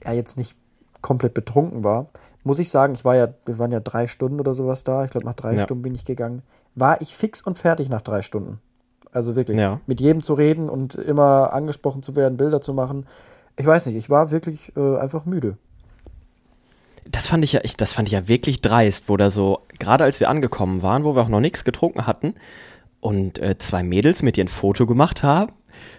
[0.05, 0.57] ja jetzt nicht
[1.01, 2.07] komplett betrunken war,
[2.45, 5.05] muss ich sagen, ich war ja, wir waren ja drei Stunden oder sowas da.
[5.05, 5.61] Ich glaube, nach drei Ja.
[5.61, 6.43] Stunden bin ich gegangen.
[6.75, 8.61] War ich fix und fertig nach drei Stunden.
[9.13, 9.81] Also wirklich, Ja.
[9.87, 13.07] mit jedem zu reden und immer angesprochen zu werden, Bilder zu machen.
[13.57, 15.59] Ich weiß nicht, ich war wirklich äh, einfach müde.
[17.11, 20.05] Das fand ich ja, ich, das fand ich ja wirklich dreist, wo da so, gerade
[20.05, 22.35] als wir angekommen waren, wo wir auch noch nichts getrunken hatten
[23.01, 25.53] und äh, zwei Mädels mit ihr ein Foto gemacht haben.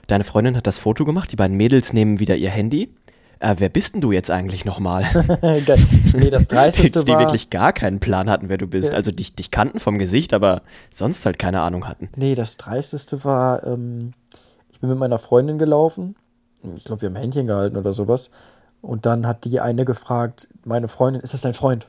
[0.07, 2.93] Deine Freundin hat das Foto gemacht, die beiden Mädels nehmen wieder ihr Handy.
[3.39, 5.03] Äh, wer bist denn du jetzt eigentlich nochmal?
[5.41, 7.19] Nee, das die, Dreisteste die war.
[7.19, 8.91] wirklich gar keinen Plan hatten, wer du bist.
[8.91, 8.95] Ja.
[8.95, 10.61] Also dich, dich kannten vom Gesicht, aber
[10.93, 12.09] sonst halt keine Ahnung hatten.
[12.15, 14.13] Nee, das Dreisteste war, ähm,
[14.71, 16.15] ich bin mit meiner Freundin gelaufen.
[16.77, 18.29] Ich glaube, wir haben Händchen gehalten oder sowas.
[18.81, 21.87] Und dann hat die eine gefragt, meine Freundin, ist das dein Freund?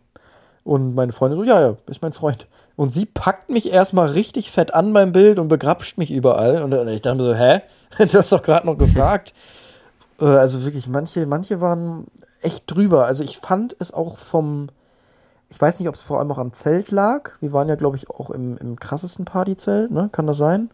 [0.64, 2.48] Und meine Freundin so, ja, ja, ist mein Freund.
[2.74, 6.62] Und sie packt mich erstmal richtig fett an beim Bild und begrapscht mich überall.
[6.62, 7.61] Und ich dachte mir so, hä?
[8.11, 9.33] Du hast doch gerade noch gefragt.
[10.20, 12.07] Äh, also wirklich, manche, manche waren
[12.42, 13.07] echt drüber.
[13.07, 14.68] Also ich fand es auch vom,
[15.48, 17.33] ich weiß nicht, ob es vor allem auch am Zelt lag.
[17.40, 20.09] Wir waren ja, glaube ich, auch im, im krassesten Partyzelt, ne?
[20.12, 20.70] Kann das sein?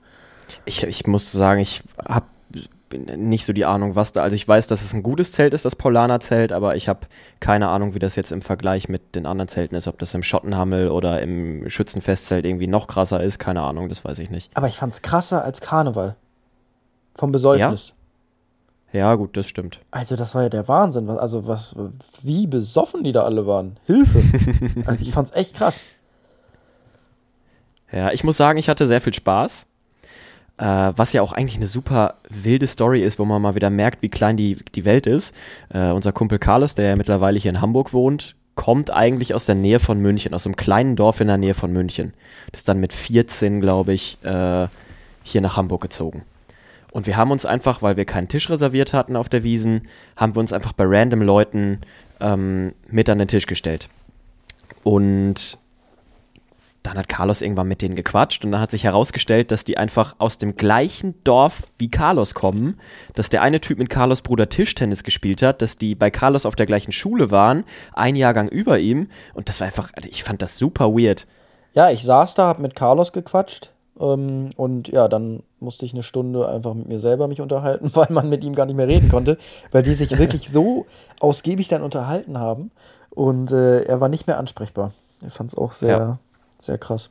[0.65, 2.27] Ich, ich muss sagen, ich habe
[2.93, 4.23] nicht so die Ahnung, was da.
[4.23, 7.01] Also ich weiß, dass es ein gutes Zelt ist, das Paulaner-Zelt, aber ich habe
[7.39, 9.87] keine Ahnung, wie das jetzt im Vergleich mit den anderen Zelten ist.
[9.87, 14.19] Ob das im Schottenhammel oder im Schützenfestzelt irgendwie noch krasser ist, keine Ahnung, das weiß
[14.19, 14.51] ich nicht.
[14.57, 16.17] Aber ich fand's krasser als Karneval.
[17.21, 17.93] Vom Besäufnis.
[18.93, 19.81] Ja, gut, das stimmt.
[19.91, 21.11] Also, das war ja der Wahnsinn.
[21.11, 21.77] Also, was,
[22.23, 23.77] wie besoffen die da alle waren.
[23.85, 24.23] Hilfe.
[24.87, 25.81] also, ich fand's echt krass.
[27.93, 29.67] Ja, ich muss sagen, ich hatte sehr viel Spaß.
[30.57, 34.01] Äh, was ja auch eigentlich eine super wilde Story ist, wo man mal wieder merkt,
[34.01, 35.35] wie klein die, die Welt ist.
[35.69, 39.57] Äh, unser Kumpel Carlos, der ja mittlerweile hier in Hamburg wohnt, kommt eigentlich aus der
[39.57, 42.15] Nähe von München, aus einem kleinen Dorf in der Nähe von München.
[42.51, 44.69] Ist dann mit 14, glaube ich, äh,
[45.23, 46.23] hier nach Hamburg gezogen.
[46.93, 50.35] Und wir haben uns einfach, weil wir keinen Tisch reserviert hatten auf der Wiesen, haben
[50.35, 51.81] wir uns einfach bei random Leuten
[52.21, 53.89] ähm, mit an den Tisch gestellt.
[54.83, 55.59] Und
[56.83, 60.15] dann hat Carlos irgendwann mit denen gequatscht und dann hat sich herausgestellt, dass die einfach
[60.19, 62.81] aus dem gleichen Dorf wie Carlos kommen,
[63.15, 66.57] dass der eine Typ mit Carlos Bruder Tischtennis gespielt hat, dass die bei Carlos auf
[66.57, 70.57] der gleichen Schule waren, ein Jahrgang über ihm und das war einfach, ich fand das
[70.57, 71.27] super weird.
[71.75, 73.71] Ja, ich saß da, hab mit Carlos gequatscht.
[74.01, 78.09] Ähm, und ja, dann musste ich eine Stunde einfach mit mir selber mich unterhalten, weil
[78.11, 79.39] man mit ihm gar nicht mehr reden konnte,
[79.71, 80.87] weil die sich wirklich so
[81.21, 82.71] ausgiebig dann unterhalten haben.
[83.11, 84.93] Und äh, er war nicht mehr ansprechbar.
[85.23, 86.19] Er fand es auch sehr, Ja.
[86.59, 87.11] sehr krass.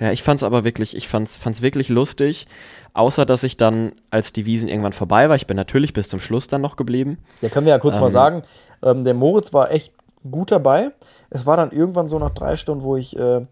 [0.00, 2.46] Ja, ich fand's aber wirklich, ich fand's, fand's wirklich lustig.
[2.94, 6.18] Außer, dass ich dann, als die Wiesen irgendwann vorbei war, ich bin natürlich bis zum
[6.18, 7.18] Schluss dann noch geblieben.
[7.42, 8.42] Ja, können wir ja kurz ähm, mal sagen,
[8.82, 9.92] ähm, der Moritz war echt
[10.28, 10.90] gut dabei.
[11.30, 13.46] Es war dann irgendwann so nach drei Stunden, wo ich, äh,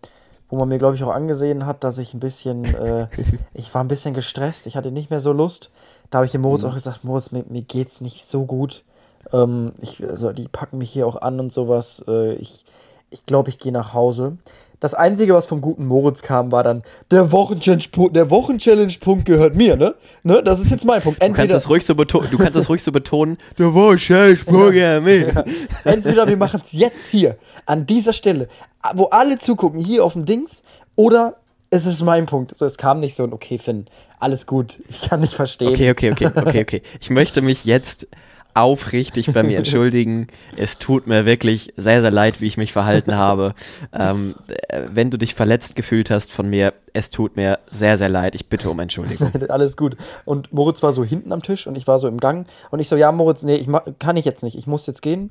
[0.52, 3.08] wo man mir, glaube ich, auch angesehen hat, dass ich ein bisschen, äh,
[3.54, 5.70] ich war ein bisschen gestresst, ich hatte nicht mehr so Lust.
[6.10, 6.68] Da habe ich dem Moritz mhm.
[6.68, 8.84] auch gesagt, Moritz, mir, mir geht's nicht so gut.
[9.32, 12.04] Ähm, ich, also, die packen mich hier auch an und sowas.
[12.06, 12.66] Äh, ich
[13.12, 14.38] ich glaube, ich gehe nach Hause.
[14.80, 19.94] Das Einzige, was vom guten Moritz kam, war dann, der Wochenchallenge-Punkt gehört mir, ne?
[20.24, 20.42] ne?
[20.42, 21.22] Das ist jetzt mein Punkt.
[21.22, 25.04] Entweder, du, kannst das ruhig so du kannst das ruhig so betonen, der Wochenchallenge-Punkt gehört
[25.04, 25.44] mir.
[25.84, 28.48] Entweder wir machen es jetzt hier, an dieser Stelle,
[28.94, 30.64] wo alle zugucken, hier auf dem Dings,
[30.96, 31.36] oder
[31.70, 32.52] es ist mein Punkt.
[32.52, 33.86] Also es kam nicht so ein, okay, Finn,
[34.18, 35.68] alles gut, ich kann nicht verstehen.
[35.68, 36.82] Okay, okay, okay, okay, okay.
[37.00, 38.08] Ich möchte mich jetzt
[38.54, 40.28] aufrichtig bei mir entschuldigen.
[40.56, 43.54] es tut mir wirklich sehr, sehr leid, wie ich mich verhalten habe.
[43.92, 44.34] Ähm,
[44.68, 48.34] äh, wenn du dich verletzt gefühlt hast von mir, es tut mir sehr, sehr leid.
[48.34, 49.30] Ich bitte um Entschuldigung.
[49.48, 49.96] Alles gut.
[50.24, 52.46] Und Moritz war so hinten am Tisch und ich war so im Gang.
[52.70, 54.56] Und ich so, ja, Moritz, nee, ich kann ich jetzt nicht.
[54.56, 55.30] Ich muss jetzt gehen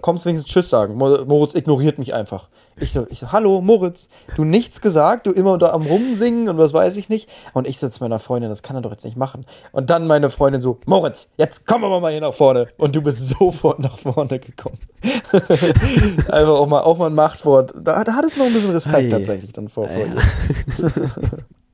[0.00, 0.96] kommst wenigstens Tschüss sagen.
[0.96, 2.48] Moritz ignoriert mich einfach.
[2.80, 6.58] Ich so, ich so, hallo Moritz, du nichts gesagt, du immer da am Rumsingen und
[6.58, 7.28] was weiß ich nicht.
[7.54, 9.46] Und ich so zu meiner Freundin, das kann er doch jetzt nicht machen.
[9.72, 12.66] Und dann meine Freundin so, Moritz, jetzt kommen wir mal hier nach vorne.
[12.76, 14.78] Und du bist sofort nach vorne gekommen.
[15.02, 17.74] Einfach auch mal, auch mal ein Machtwort.
[17.80, 19.10] Da, da hattest du noch ein bisschen Respekt hey.
[19.10, 20.16] tatsächlich dann vor, vor ihr.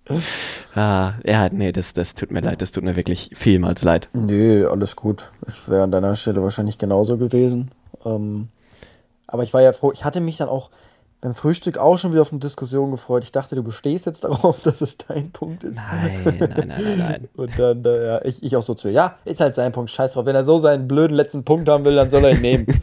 [0.75, 4.09] ah, ja, nee, das, das tut mir leid, das tut mir wirklich vielmals leid.
[4.12, 5.31] Nee, alles gut.
[5.49, 7.71] Ich wäre an deiner Stelle wahrscheinlich genauso gewesen.
[8.05, 8.49] Ähm,
[9.27, 10.71] aber ich war ja froh, ich hatte mich dann auch
[11.25, 13.25] beim Frühstück auch schon wieder auf eine Diskussion gefreut.
[13.25, 15.77] Ich dachte, du bestehst jetzt darauf, dass es dein Punkt ist.
[15.77, 17.29] Nein, nein, nein, nein, nein.
[17.35, 20.12] Und dann, äh, ja, ich, ich auch so zu, ja, ist halt sein Punkt, scheiß
[20.12, 20.27] drauf.
[20.27, 22.67] Wenn er so seinen blöden letzten Punkt haben will, dann soll er ihn nehmen.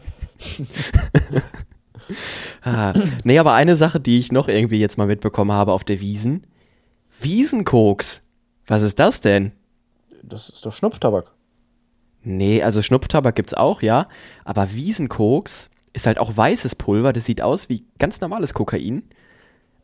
[2.64, 6.00] ah, nee, aber eine Sache, die ich noch irgendwie jetzt mal mitbekommen habe auf der
[6.00, 6.44] Wiesen.
[7.20, 8.22] Wiesenkoks.
[8.66, 9.52] Was ist das denn?
[10.24, 11.32] Das ist doch Schnupftabak.
[12.24, 14.06] Nee, also Schnupftabak gibt's auch, ja.
[14.44, 17.12] Aber Wiesenkoks ist halt auch weißes Pulver.
[17.12, 19.02] Das sieht aus wie ganz normales Kokain.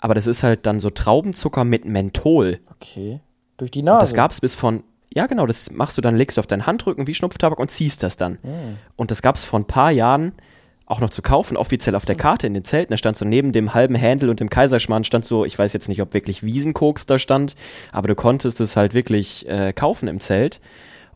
[0.00, 2.60] Aber das ist halt dann so Traubenzucker mit Menthol.
[2.70, 3.20] Okay.
[3.56, 3.96] Durch die Nase.
[3.96, 4.84] Und das gab's bis von.
[5.12, 8.02] Ja, genau, das machst du dann, legst du auf deinen Handrücken wie Schnupftabak und ziehst
[8.02, 8.38] das dann.
[8.42, 8.78] Mhm.
[8.94, 10.32] Und das gab's vor ein paar Jahren
[10.88, 12.20] auch noch zu kaufen, offiziell auf der hm.
[12.20, 12.92] Karte in den Zelten.
[12.92, 15.88] Da stand so neben dem halben Händel und dem Kaiserschmarrn stand so, ich weiß jetzt
[15.88, 17.56] nicht, ob wirklich Wiesenkoks da stand,
[17.92, 20.60] aber du konntest es halt wirklich äh, kaufen im Zelt.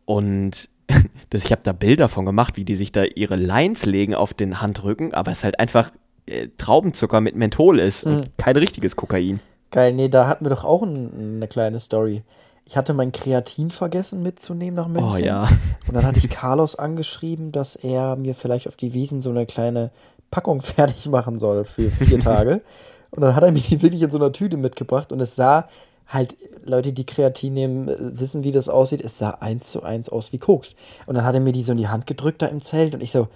[0.05, 0.69] Und
[1.31, 4.35] das, ich habe da Bilder von gemacht, wie die sich da ihre Lines legen auf
[4.35, 5.93] den Handrücken, aber es halt einfach
[6.27, 8.17] äh, Traubenzucker mit Menthol ist mhm.
[8.17, 9.41] und kein richtiges Kokain.
[9.71, 12.23] Geil, nee, da hatten wir doch auch ein, eine kleine Story.
[12.65, 15.11] Ich hatte mein Kreatin vergessen mitzunehmen nach München.
[15.11, 15.49] Oh ja.
[15.89, 19.47] Und dann hatte ich Carlos angeschrieben, dass er mir vielleicht auf die Wiesen so eine
[19.47, 19.91] kleine
[20.31, 22.63] Packung fertig machen soll für vier Tage.
[23.11, 25.69] Und dann hat er mir die wirklich in so einer Tüte mitgebracht und es sah
[26.13, 29.01] halt Leute, die Kreatin nehmen, äh, wissen, wie das aussieht.
[29.01, 30.77] Es sah eins zu eins aus wie Koks.
[31.07, 33.03] Und dann hat er mir die so in die Hand gedrückt da im Zelt und
[33.03, 33.29] ich so,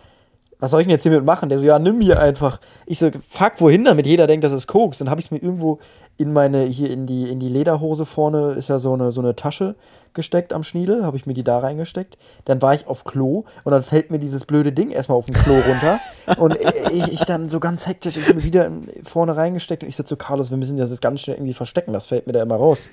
[0.58, 1.48] was soll ich denn jetzt hiermit machen?
[1.48, 2.60] Der so, ja, nimm hier einfach.
[2.86, 4.06] Ich so, fuck, wohin damit?
[4.06, 4.98] Jeder denkt, das ist Koks.
[4.98, 5.78] Dann habe ich es mir irgendwo
[6.16, 9.36] in meine, hier in die, in die Lederhose vorne, ist ja so eine, so eine
[9.36, 9.74] Tasche
[10.14, 12.16] gesteckt am Schniedel, habe ich mir die da reingesteckt.
[12.46, 15.34] Dann war ich auf Klo und dann fällt mir dieses blöde Ding erstmal auf dem
[15.34, 16.00] Klo runter.
[16.38, 16.58] und
[16.90, 18.70] ich, ich, dann so ganz hektisch, ich mir wieder
[19.04, 21.92] vorne reingesteckt und ich so zu Carlos, wir müssen das jetzt ganz schnell irgendwie verstecken,
[21.92, 22.88] das fällt mir da immer raus.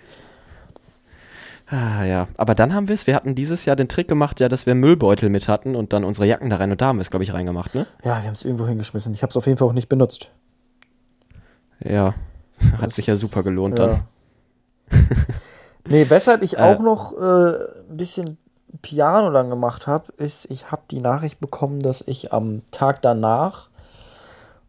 [1.74, 4.48] Ah, ja, aber dann haben wir es, wir hatten dieses Jahr den Trick gemacht, ja,
[4.48, 7.02] dass wir Müllbeutel mit hatten und dann unsere Jacken da rein und da haben wir
[7.02, 7.88] es, glaube ich, reingemacht, ne?
[8.04, 9.12] Ja, wir haben es irgendwo hingeschmissen.
[9.16, 10.30] Ich habe es auf jeden Fall auch nicht benutzt.
[11.84, 12.14] Ja,
[12.80, 13.88] hat sich ja super gelohnt ja.
[13.88, 14.04] dann.
[15.90, 17.56] nee, weshalb ich äh, auch noch äh,
[17.90, 18.38] ein bisschen
[18.84, 23.72] Piano dann gemacht habe, ist, ich habe die Nachricht bekommen, dass ich am Tag danach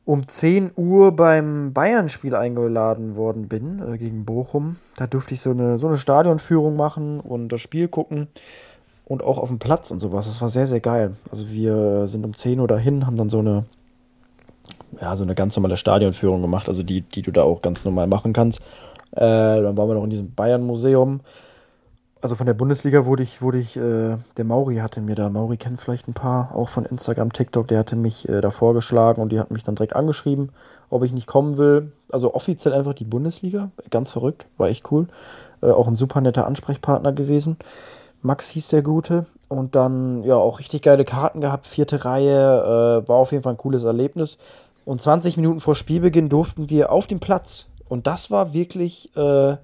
[0.04, 4.76] um 10 Uhr beim Bayern-Spiel eingeladen worden bin äh, gegen Bochum.
[4.96, 8.28] Da durfte ich so eine, so eine Stadionführung machen und das Spiel gucken
[9.06, 10.26] und auch auf dem Platz und sowas.
[10.26, 11.16] Das war sehr, sehr geil.
[11.30, 13.64] Also wir sind um 10 Uhr dahin, haben dann so eine,
[15.00, 18.06] ja, so eine ganz normale Stadionführung gemacht, also die, die du da auch ganz normal
[18.06, 18.60] machen kannst.
[19.12, 21.20] Äh, dann waren wir noch in diesem Bayern-Museum
[22.24, 25.58] also von der Bundesliga wurde ich, wurde ich, äh, der Mauri hatte mir da, Mauri
[25.58, 29.30] kennt vielleicht ein paar, auch von Instagram, TikTok, der hatte mich äh, da vorgeschlagen und
[29.30, 30.48] die hat mich dann direkt angeschrieben,
[30.88, 31.92] ob ich nicht kommen will.
[32.10, 35.06] Also offiziell einfach die Bundesliga, ganz verrückt, war echt cool.
[35.60, 37.58] Äh, auch ein super netter Ansprechpartner gewesen.
[38.22, 39.26] Max hieß der Gute.
[39.50, 43.52] Und dann, ja, auch richtig geile Karten gehabt, vierte Reihe, äh, war auf jeden Fall
[43.52, 44.38] ein cooles Erlebnis.
[44.86, 47.66] Und 20 Minuten vor Spielbeginn durften wir auf dem Platz.
[47.86, 49.58] Und das war wirklich, äh,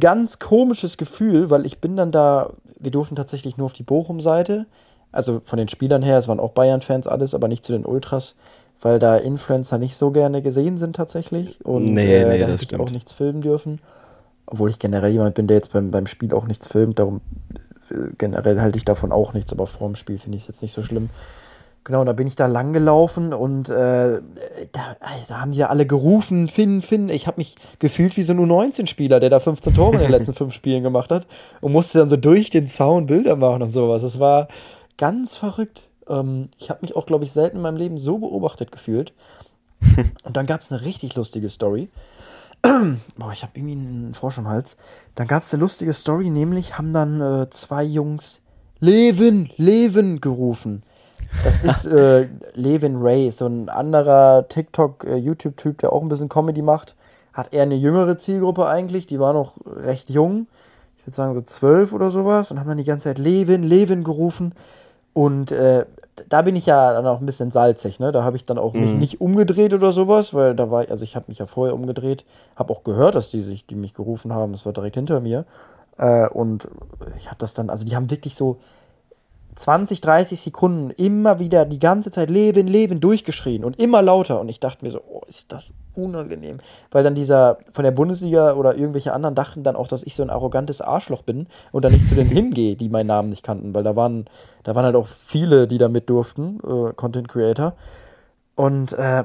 [0.00, 4.66] ganz komisches Gefühl, weil ich bin dann da, wir durften tatsächlich nur auf die Bochum-Seite,
[5.10, 8.34] also von den Spielern her, es waren auch Bayern-Fans alles, aber nicht zu den Ultras.
[8.80, 11.64] weil da Influencer nicht so gerne gesehen sind tatsächlich.
[11.64, 13.80] Und Nee, äh, nee, da hätte ich auch nichts filmen dürfen.
[14.46, 16.98] Obwohl ich generell jemand bin, der jetzt beim, beim Spiel auch nichts filmt.
[16.98, 17.20] Darum
[17.90, 20.62] äh, generell halte ich davon auch nichts, aber vor dem Spiel finde ich es jetzt
[20.62, 21.10] nicht so schlimm.
[21.84, 24.20] Genau, und da bin ich da lang gelaufen und äh,
[24.70, 24.96] da,
[25.28, 27.08] da haben die ja alle gerufen, Finn, Finn.
[27.08, 30.34] Ich habe mich gefühlt wie so ein U19-Spieler, der da 15 Tore in den letzten
[30.34, 31.26] fünf Spielen gemacht hat
[31.60, 34.02] und musste dann so durch den Zaun Bilder machen und sowas.
[34.02, 34.46] Das war
[34.96, 35.88] ganz verrückt.
[36.08, 39.12] Ähm, ich habe mich auch, glaube ich, selten in meinem Leben so beobachtet gefühlt.
[40.22, 41.88] Und dann gab es eine richtig lustige Story.
[42.62, 44.76] Boah, ich habe irgendwie einen Frosch im Hals.
[45.16, 48.40] Dann gab es eine lustige Story, nämlich haben dann äh, zwei Jungs
[48.78, 50.82] Levin, Levin gerufen.
[51.44, 56.94] Das ist äh, Levin Ray, so ein anderer TikTok-YouTube-Typ, der auch ein bisschen Comedy macht.
[57.32, 60.46] Hat eher eine jüngere Zielgruppe eigentlich, die war noch recht jung.
[60.98, 62.50] Ich würde sagen so zwölf oder sowas.
[62.50, 64.54] Und haben dann die ganze Zeit Levin, Levin gerufen.
[65.14, 65.84] Und äh,
[66.28, 68.12] da bin ich ja dann auch ein bisschen salzig, ne?
[68.12, 71.16] Da habe ich dann auch mich nicht umgedreht oder sowas, weil da war, also ich
[71.16, 72.24] habe mich ja vorher umgedreht,
[72.56, 75.44] habe auch gehört, dass die sich, die mich gerufen haben, das war direkt hinter mir.
[75.98, 76.68] Äh, und
[77.16, 78.58] ich habe das dann, also die haben wirklich so
[79.54, 84.40] 20, 30 Sekunden immer wieder die ganze Zeit Leben, Leben durchgeschrien und immer lauter.
[84.40, 86.58] Und ich dachte mir so, oh, ist das unangenehm.
[86.90, 90.22] Weil dann dieser von der Bundesliga oder irgendwelche anderen dachten dann auch, dass ich so
[90.22, 93.74] ein arrogantes Arschloch bin und dann nicht zu denen hingehe, die meinen Namen nicht kannten.
[93.74, 94.26] Weil da waren,
[94.62, 97.74] da waren halt auch viele, die da mit durften, äh, Content Creator.
[98.54, 99.24] Und äh,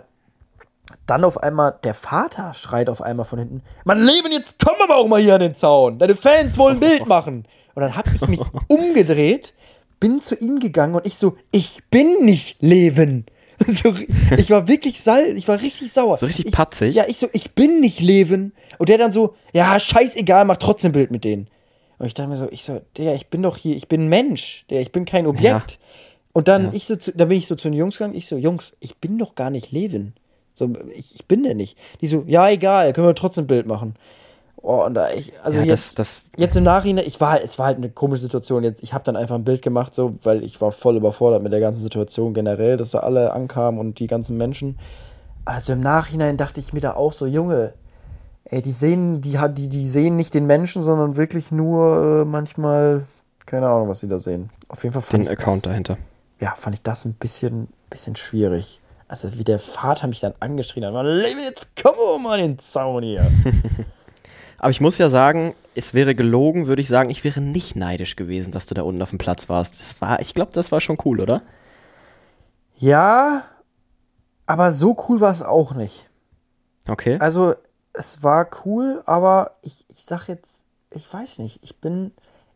[1.06, 4.98] dann auf einmal, der Vater schreit auf einmal von hinten, Mann, Leben, jetzt komm aber
[4.98, 6.00] auch mal hier an den Zaun.
[6.00, 7.46] Deine Fans wollen ein Bild machen.
[7.76, 9.54] Und dann habe ich mich umgedreht,
[10.00, 13.26] bin zu ihm gegangen und ich so, ich bin nicht Leben.
[13.68, 13.92] So,
[14.38, 16.20] ich war wirklich sal ich war richtig sauer.
[16.20, 16.96] So richtig ich, patzig?
[16.96, 18.54] Ja, ich so, ich bin nicht Leben.
[18.78, 21.48] Und der dann so, ja, scheißegal, mach trotzdem ein Bild mit denen.
[21.98, 24.10] Und ich dachte mir so, ich so, der, ich bin doch hier, ich bin ein
[24.10, 25.80] Mensch, der, ich bin kein Objekt.
[26.34, 28.74] Und dann ich so, dann bin ich so zu den Jungs gegangen, ich so, Jungs,
[28.80, 30.14] ich bin doch gar nicht Levin.
[30.54, 31.78] So, ich, ich bin der nicht.
[32.02, 33.96] Die so, ja, egal, können wir trotzdem ein Bild machen.
[34.70, 37.44] Oh, und da ich, also Ja, jetzt, das- das- jetzt im Nachhinein, ich war halt,
[37.46, 38.66] es war halt eine komische Situation.
[38.66, 41.54] Jetzt, ich habe dann einfach ein Bild gemacht, so, weil ich war voll überfordert mit
[41.54, 44.78] der ganzen Situation generell, dass da alle ankamen und die ganzen Menschen.
[45.46, 47.72] Also im Nachhinein dachte ich mir da auch so, Junge,
[48.44, 52.26] ey, die sehen, die, hat- die, die sehen nicht den Menschen, sondern wirklich nur äh,
[52.26, 53.06] manchmal,
[53.46, 54.50] keine Ahnung, was sie da sehen.
[54.68, 55.98] Auf jeden Fall fand Den ich Account das, dahinter.
[56.42, 58.82] ja, fand ich das ein bisschen, bisschen schwierig.
[59.08, 63.04] Also wie der Vater mich dann angeschrien hat, Lebe, jetzt komm mal in den Zaun
[63.04, 63.26] hier.
[64.58, 68.16] Aber ich muss ja sagen, es wäre gelogen, würde ich sagen, ich wäre nicht neidisch
[68.16, 69.80] gewesen, dass du da unten auf dem Platz warst.
[69.80, 71.42] Das war, ich glaube, das war schon cool, oder?
[72.80, 73.44] ja,
[74.46, 76.10] aber so cool war es auch nicht.
[76.88, 77.18] Okay.
[77.20, 77.54] Also,
[77.94, 82.12] es war cool, aber ich, ich sag jetzt, ich weiß nicht, ich bin,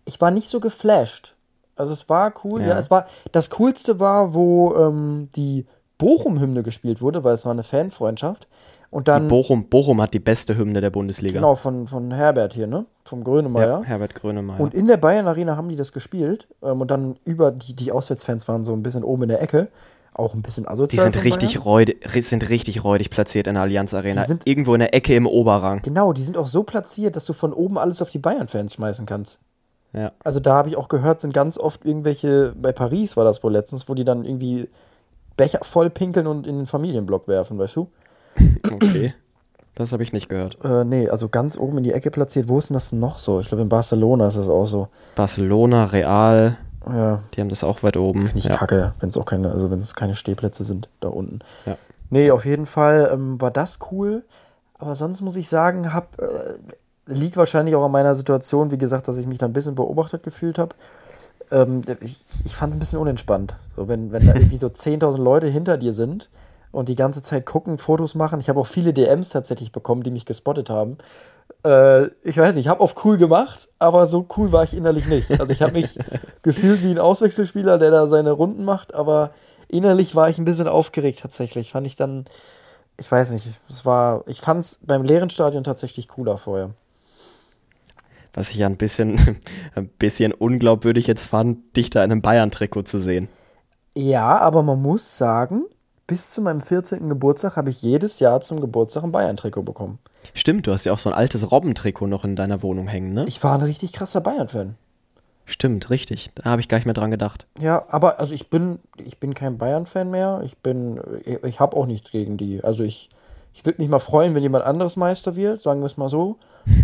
[0.05, 1.35] ich war nicht so geflasht.
[1.75, 2.79] Also es war cool, ja, Ja.
[2.79, 5.65] es war, das Coolste war, wo ähm, die
[5.97, 8.47] Bochum-Hymne gespielt wurde, weil es war eine Fanfreundschaft.
[8.91, 11.35] Und Die dann, Bochum, Bochum hat die beste Hymne der Bundesliga.
[11.35, 12.85] genau, von, von Herbert hier, ne?
[13.05, 13.79] Vom Grönemeyer.
[13.79, 14.59] Ja, Herbert Grönemeyer.
[14.59, 16.47] Und in der Bayern Arena haben die das gespielt.
[16.61, 19.69] Ähm, und dann über die, die Auswärtsfans waren so ein bisschen oben in der Ecke.
[20.13, 21.03] Auch ein bisschen die asozial.
[21.03, 24.21] sind von richtig, räudig, sind richtig räudig platziert in der Allianz Arena.
[24.23, 25.81] Die sind- Irgendwo in der Ecke im Oberrang.
[25.83, 29.05] Genau, die sind auch so platziert, dass du von oben alles auf die Bayern-Fans schmeißen
[29.05, 29.39] kannst.
[29.93, 30.11] Ja.
[30.21, 33.53] Also da habe ich auch gehört, sind ganz oft irgendwelche, bei Paris war das wohl
[33.53, 34.67] letztens, wo die dann irgendwie
[35.37, 37.89] Becher voll pinkeln und in den Familienblock werfen, weißt du?
[38.71, 39.13] Okay.
[39.75, 40.57] Das habe ich nicht gehört.
[40.63, 42.47] Äh, nee, also ganz oben in die Ecke platziert.
[42.49, 43.39] Wo ist denn das noch so?
[43.39, 44.89] Ich glaube, in Barcelona ist das auch so.
[45.15, 48.19] Barcelona, Real, Ja, die haben das auch weit oben.
[48.19, 48.55] finde ich ja.
[48.57, 51.39] kacke, wenn es auch keine, also wenn es keine Stehplätze sind da unten.
[51.65, 51.77] Ja.
[52.09, 54.23] Nee, auf jeden Fall ähm, war das cool.
[54.77, 56.55] Aber sonst muss ich sagen, hab, äh,
[57.05, 60.23] liegt wahrscheinlich auch an meiner Situation, wie gesagt, dass ich mich da ein bisschen beobachtet
[60.23, 60.75] gefühlt habe.
[61.49, 63.55] Ähm, ich ich fand es ein bisschen unentspannt.
[63.75, 66.29] So, wenn, wenn da irgendwie so 10.000 Leute hinter dir sind
[66.71, 68.39] und die ganze Zeit gucken, Fotos machen.
[68.39, 70.97] Ich habe auch viele DMs tatsächlich bekommen, die mich gespottet haben.
[71.65, 75.07] Äh, ich weiß nicht, ich habe auf cool gemacht, aber so cool war ich innerlich
[75.07, 75.39] nicht.
[75.39, 75.97] Also ich habe mich
[76.41, 79.31] gefühlt wie ein Auswechselspieler, der da seine Runden macht, aber
[79.67, 81.71] innerlich war ich ein bisschen aufgeregt tatsächlich.
[81.71, 82.25] Fand ich dann,
[82.97, 86.71] ich weiß nicht, es war, ich fand es beim leeren Stadion tatsächlich cooler vorher.
[88.33, 89.39] Was ich ja ein bisschen,
[89.75, 93.27] ein bisschen unglaubwürdig jetzt fand, dich da in einem Bayern-Trikot zu sehen.
[93.93, 95.65] Ja, aber man muss sagen,
[96.11, 97.07] bis zu meinem 14.
[97.07, 99.97] Geburtstag habe ich jedes Jahr zum Geburtstag ein Bayern-Trikot bekommen.
[100.33, 103.23] Stimmt, du hast ja auch so ein altes Robben-Trikot noch in deiner Wohnung hängen, ne?
[103.29, 104.75] Ich war ein richtig krasser Bayern-Fan.
[105.45, 106.31] Stimmt, richtig.
[106.35, 107.47] Da habe ich gar nicht mehr dran gedacht.
[107.61, 110.41] Ja, aber also ich bin, ich bin kein Bayern-Fan mehr.
[110.43, 112.61] Ich bin, ich, ich habe auch nichts gegen die.
[112.61, 113.09] Also ich,
[113.53, 116.39] ich würde mich mal freuen, wenn jemand anderes Meister wird, sagen wir es mal so.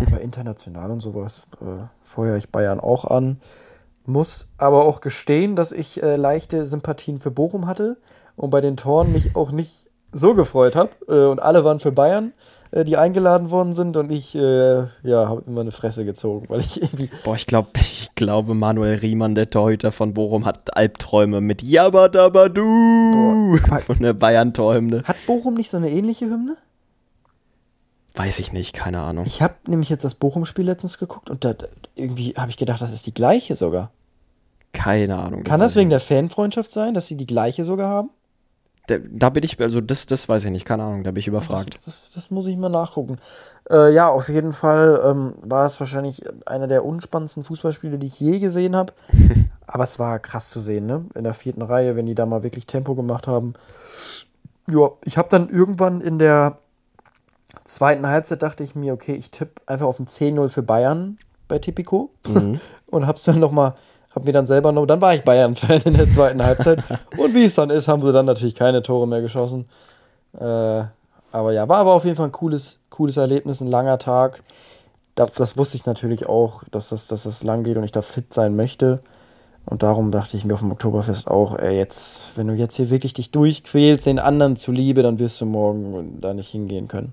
[0.06, 3.42] Aber international und sowas äh, feuere ich Bayern auch an.
[4.06, 7.98] Muss aber auch gestehen, dass ich äh, leichte Sympathien für Bochum hatte
[8.38, 10.90] und bei den Toren mich auch nicht so gefreut habe.
[11.08, 12.32] Äh, und alle waren für Bayern,
[12.70, 13.96] äh, die eingeladen worden sind.
[13.96, 17.10] Und ich, äh, ja, habe immer eine Fresse gezogen, weil ich irgendwie.
[17.24, 23.58] Boah, ich glaube, ich glaube, Manuel Riemann, der Torhüter von Bochum, hat Albträume mit Jabadabadu
[23.84, 25.02] von der Bayern-Torhymne.
[25.04, 26.56] Hat Bochum nicht so eine ähnliche Hymne?
[28.14, 29.24] Weiß ich nicht, keine Ahnung.
[29.26, 31.54] Ich habe nämlich jetzt das Bochum-Spiel letztens geguckt und da,
[31.94, 33.92] irgendwie habe ich gedacht, das ist die gleiche sogar.
[34.72, 35.44] Keine Ahnung.
[35.44, 38.10] Kann das wegen der Fanfreundschaft sein, dass sie die gleiche sogar haben?
[38.88, 41.28] Da, da, bin ich, also das, das weiß ich nicht, keine Ahnung, da bin ich
[41.28, 41.78] überfragt.
[41.84, 43.18] Das, das, das muss ich mal nachgucken.
[43.70, 48.18] Äh, ja, auf jeden Fall ähm, war es wahrscheinlich einer der unspannendsten Fußballspiele, die ich
[48.18, 48.94] je gesehen habe.
[49.66, 51.04] Aber es war krass zu sehen, ne?
[51.14, 53.52] In der vierten Reihe, wenn die da mal wirklich Tempo gemacht haben.
[54.66, 56.56] Ja, ich habe dann irgendwann in der
[57.64, 61.58] zweiten Halbzeit dachte ich mir, okay, ich tippe einfach auf ein 10-0 für Bayern bei
[61.58, 62.58] Tipico mhm.
[62.90, 63.76] und hab's dann noch mal
[64.18, 66.82] hab mir dann selber noch, dann war ich Bayern-Fan in der zweiten Halbzeit.
[67.16, 69.68] Und wie es dann ist, haben sie dann natürlich keine Tore mehr geschossen.
[70.38, 70.82] Äh,
[71.30, 74.42] aber ja, war aber auf jeden Fall ein cooles, cooles Erlebnis, ein langer Tag.
[75.14, 78.02] Das, das wusste ich natürlich auch, dass das, dass das lang geht und ich da
[78.02, 79.00] fit sein möchte.
[79.64, 82.90] Und darum dachte ich mir auf dem Oktoberfest auch, ey, jetzt, wenn du jetzt hier
[82.90, 87.12] wirklich dich durchquälst, den anderen zuliebe, dann wirst du morgen da nicht hingehen können.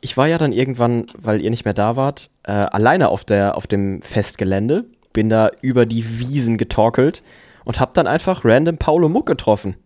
[0.00, 3.56] Ich war ja dann irgendwann, weil ihr nicht mehr da wart, äh, alleine auf, der,
[3.56, 7.22] auf dem Festgelände bin da über die Wiesen getorkelt
[7.64, 9.76] und hab dann einfach random Paulo Muck getroffen.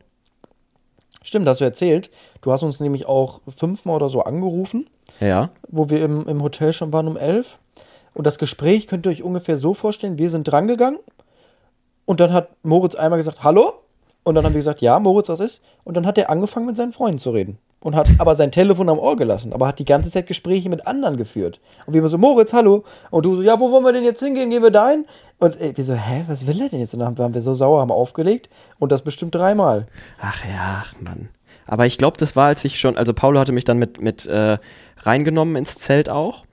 [1.23, 2.11] Stimmt, hast du erzählt.
[2.41, 4.89] Du hast uns nämlich auch fünfmal oder so angerufen.
[5.21, 5.51] Ja.
[5.69, 7.59] Wo wir im, im Hotel schon waren um elf.
[8.15, 11.01] Und das Gespräch könnt ihr euch ungefähr so vorstellen: Wir sind drangegangen
[12.05, 13.73] und dann hat Moritz einmal gesagt: Hallo?
[14.23, 15.61] Und dann haben wir gesagt: Ja, Moritz, was ist?
[15.85, 18.89] Und dann hat er angefangen mit seinen Freunden zu reden und hat aber sein Telefon
[18.89, 21.61] am Ohr gelassen, aber hat die ganze Zeit Gespräche mit anderen geführt.
[21.87, 22.85] Und wir so, Moritz, hallo.
[23.11, 24.51] Und du so, ja, wo wollen wir denn jetzt hingehen?
[24.51, 25.05] Gehen wir da hin?
[25.39, 26.95] Und ey, wir so, hä, was will er denn jetzt?
[26.95, 28.49] Und dann waren wir so sauer, haben aufgelegt
[28.79, 29.87] und das bestimmt dreimal.
[30.21, 31.29] Ach ja, Mann.
[31.67, 34.27] Aber ich glaube, das war, als ich schon, also Paulo hatte mich dann mit, mit
[34.27, 34.59] äh,
[34.99, 36.45] reingenommen ins Zelt auch.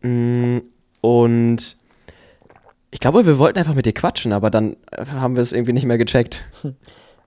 [0.00, 0.58] Mm,
[1.00, 1.76] und
[2.90, 4.76] ich glaube, wir wollten einfach mit dir quatschen, aber dann
[5.12, 6.42] haben wir es irgendwie nicht mehr gecheckt.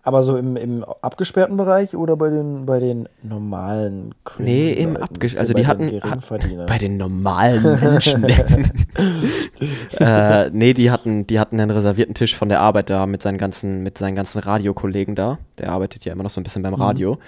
[0.06, 4.98] Aber so im, im abgesperrten Bereich oder bei den, bei den normalen Cringe Nee, im
[4.98, 5.40] abgesperrten.
[5.40, 8.26] Also die hatten, hat, bei den normalen Menschen.
[10.00, 13.38] äh, nee, die hatten, die hatten einen reservierten Tisch von der Arbeit da mit seinen
[13.38, 15.40] ganzen, mit seinen ganzen Radiokollegen da.
[15.58, 16.82] Der arbeitet ja immer noch so ein bisschen beim mhm.
[16.82, 17.14] Radio.
[17.14, 17.20] Mhm.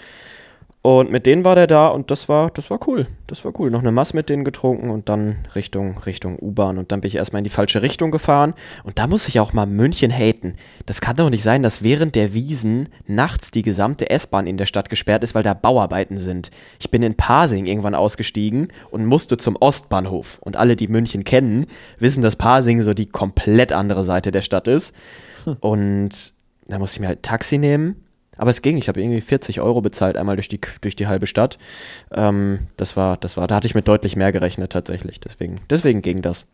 [0.85, 3.07] Und mit denen war der da und das war, das war cool.
[3.25, 3.71] Das war cool.
[3.71, 6.77] Noch eine Mass mit denen getrunken und dann Richtung, Richtung U-Bahn.
[6.77, 8.53] Und dann bin ich erstmal in die falsche Richtung gefahren.
[8.83, 10.53] Und da muss ich auch mal München haten.
[10.85, 14.67] Das kann doch nicht sein, dass während der Wiesen nachts die gesamte S-Bahn in der
[14.67, 16.51] Stadt gesperrt ist, weil da Bauarbeiten sind.
[16.77, 20.37] Ich bin in Pasing irgendwann ausgestiegen und musste zum Ostbahnhof.
[20.41, 21.65] Und alle, die München kennen,
[21.97, 24.93] wissen, dass Pasing so die komplett andere Seite der Stadt ist.
[25.45, 25.57] Hm.
[25.61, 26.33] Und
[26.67, 28.04] da musste ich mir halt Taxi nehmen
[28.37, 31.27] aber es ging, ich habe irgendwie 40 Euro bezahlt, einmal durch die, durch die halbe
[31.27, 31.57] Stadt.
[32.11, 35.19] Ähm, das war, das war, da hatte ich mit deutlich mehr gerechnet tatsächlich.
[35.19, 36.47] Deswegen, deswegen ging das.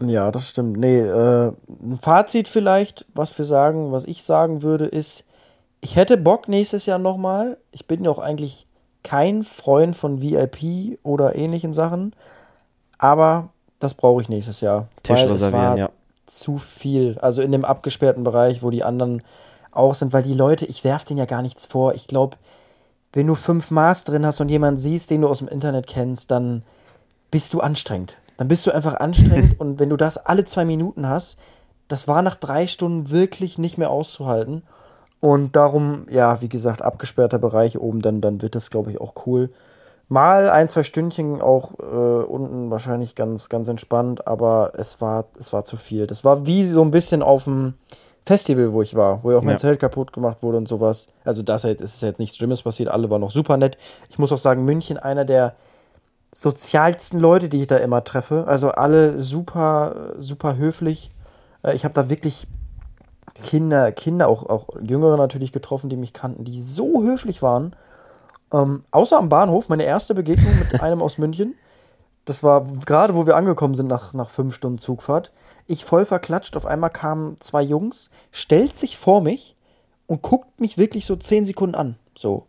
[0.00, 0.78] Ja, das stimmt.
[0.78, 5.24] Nee, äh, ein Fazit vielleicht, was wir sagen, was ich sagen würde, ist,
[5.80, 7.58] ich hätte Bock nächstes Jahr nochmal.
[7.70, 8.66] Ich bin ja auch eigentlich
[9.02, 12.14] kein Freund von VIP oder ähnlichen Sachen.
[12.98, 14.88] Aber das brauche ich nächstes Jahr.
[15.02, 15.90] Tisch reservieren, ja.
[16.26, 17.18] Zu viel.
[17.20, 19.22] Also in dem abgesperrten Bereich, wo die anderen
[19.72, 21.94] auch sind, weil die Leute, ich werfe denen ja gar nichts vor.
[21.94, 22.36] Ich glaube,
[23.12, 26.30] wenn du fünf Maß drin hast und jemanden siehst, den du aus dem Internet kennst,
[26.30, 26.62] dann
[27.30, 28.18] bist du anstrengend.
[28.36, 31.36] Dann bist du einfach anstrengend und wenn du das alle zwei Minuten hast,
[31.88, 34.62] das war nach drei Stunden wirklich nicht mehr auszuhalten.
[35.18, 39.26] Und darum, ja, wie gesagt, abgesperrter Bereich oben, dann, dann wird das, glaube ich, auch
[39.26, 39.50] cool.
[40.08, 45.52] Mal ein, zwei Stündchen auch äh, unten wahrscheinlich ganz, ganz entspannt, aber es war, es
[45.52, 46.06] war zu viel.
[46.06, 47.74] Das war wie so ein bisschen auf dem,
[48.30, 49.58] Festival, wo ich war, wo ja auch mein ja.
[49.58, 51.08] Zelt kaputt gemacht wurde und sowas.
[51.24, 53.76] Also das ist jetzt halt nichts Schlimmes passiert, alle waren noch super nett.
[54.08, 55.54] Ich muss auch sagen, München einer der
[56.30, 58.44] sozialsten Leute, die ich da immer treffe.
[58.46, 61.10] Also alle super, super höflich.
[61.64, 62.46] Äh, ich habe da wirklich
[63.34, 67.74] Kinder, Kinder, auch, auch Jüngere natürlich getroffen, die mich kannten, die so höflich waren.
[68.52, 71.56] Ähm, außer am Bahnhof, meine erste Begegnung mit einem aus München.
[72.30, 75.32] Das war gerade, wo wir angekommen sind nach, nach fünf Stunden Zugfahrt.
[75.66, 76.56] Ich voll verklatscht.
[76.56, 79.56] Auf einmal kamen zwei Jungs, stellt sich vor mich
[80.06, 81.96] und guckt mich wirklich so zehn Sekunden an.
[82.14, 82.44] So.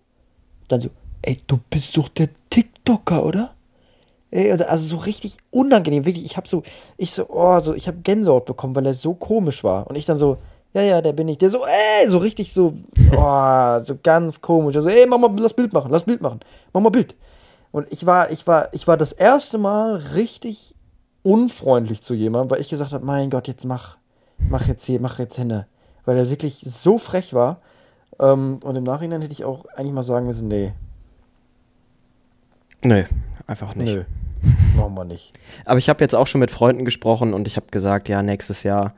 [0.68, 0.90] Dann so,
[1.24, 3.56] ey, du bist doch der TikToker, oder?
[4.30, 6.26] Ey, also so richtig unangenehm, wirklich.
[6.26, 6.62] Ich hab so,
[6.98, 9.88] ich so, oh, so, ich hab Gänsehaut bekommen, weil er so komisch war.
[9.88, 10.38] Und ich dann so,
[10.74, 11.40] ja, ja, der bin ich.
[11.40, 12.76] Der so, ey, so richtig so,
[13.18, 14.76] oh, so ganz komisch.
[14.76, 16.42] Also, ey, mach mal, lass Bild machen, lass Bild machen.
[16.72, 17.16] Mach mal Bild.
[17.72, 20.76] Und ich war, ich war, ich war das erste Mal richtig
[21.24, 23.98] unfreundlich zu jemandem, weil ich gesagt habe, mein Gott, jetzt mach,
[24.50, 25.68] mach jetzt hier, mach jetzt hinne.
[26.06, 27.62] Weil er wirklich so frech war.
[28.20, 30.74] Ähm, und im Nachhinein hätte ich auch eigentlich mal sagen müssen, nee.
[32.84, 33.04] Nö,
[33.48, 33.86] einfach nicht.
[33.86, 34.04] Nö,
[34.76, 35.34] machen wir nicht.
[35.66, 38.64] Aber ich habe jetzt auch schon mit Freunden gesprochen und ich habe gesagt, ja, nächstes
[38.64, 38.94] Jahr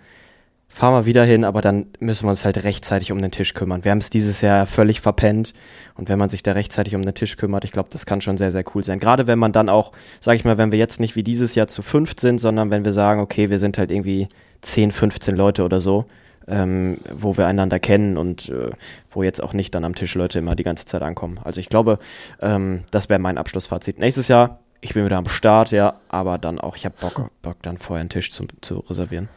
[0.74, 3.84] fahren wir wieder hin, aber dann müssen wir uns halt rechtzeitig um den Tisch kümmern.
[3.84, 5.54] Wir haben es dieses Jahr völlig verpennt
[5.96, 8.38] und wenn man sich da rechtzeitig um den Tisch kümmert, ich glaube, das kann schon
[8.38, 8.98] sehr, sehr cool sein.
[8.98, 11.68] Gerade wenn man dann auch, sage ich mal, wenn wir jetzt nicht wie dieses Jahr
[11.68, 14.28] zu fünft sind, sondern wenn wir sagen, okay, wir sind halt irgendwie
[14.62, 16.06] 10, 15 Leute oder so,
[16.48, 18.72] ähm, wo wir einander kennen und äh,
[19.12, 21.40] wo jetzt auch nicht dann am Tisch Leute immer die ganze Zeit ankommen.
[21.44, 22.00] Also ich glaube,
[22.42, 24.00] ähm, das wäre mein Abschlussfazit.
[24.00, 27.58] Nächstes Jahr, ich bin wieder am Start, ja, aber dann auch, ich habe Bock, Bock,
[27.62, 29.30] dann vorher einen Tisch zu, zu reservieren.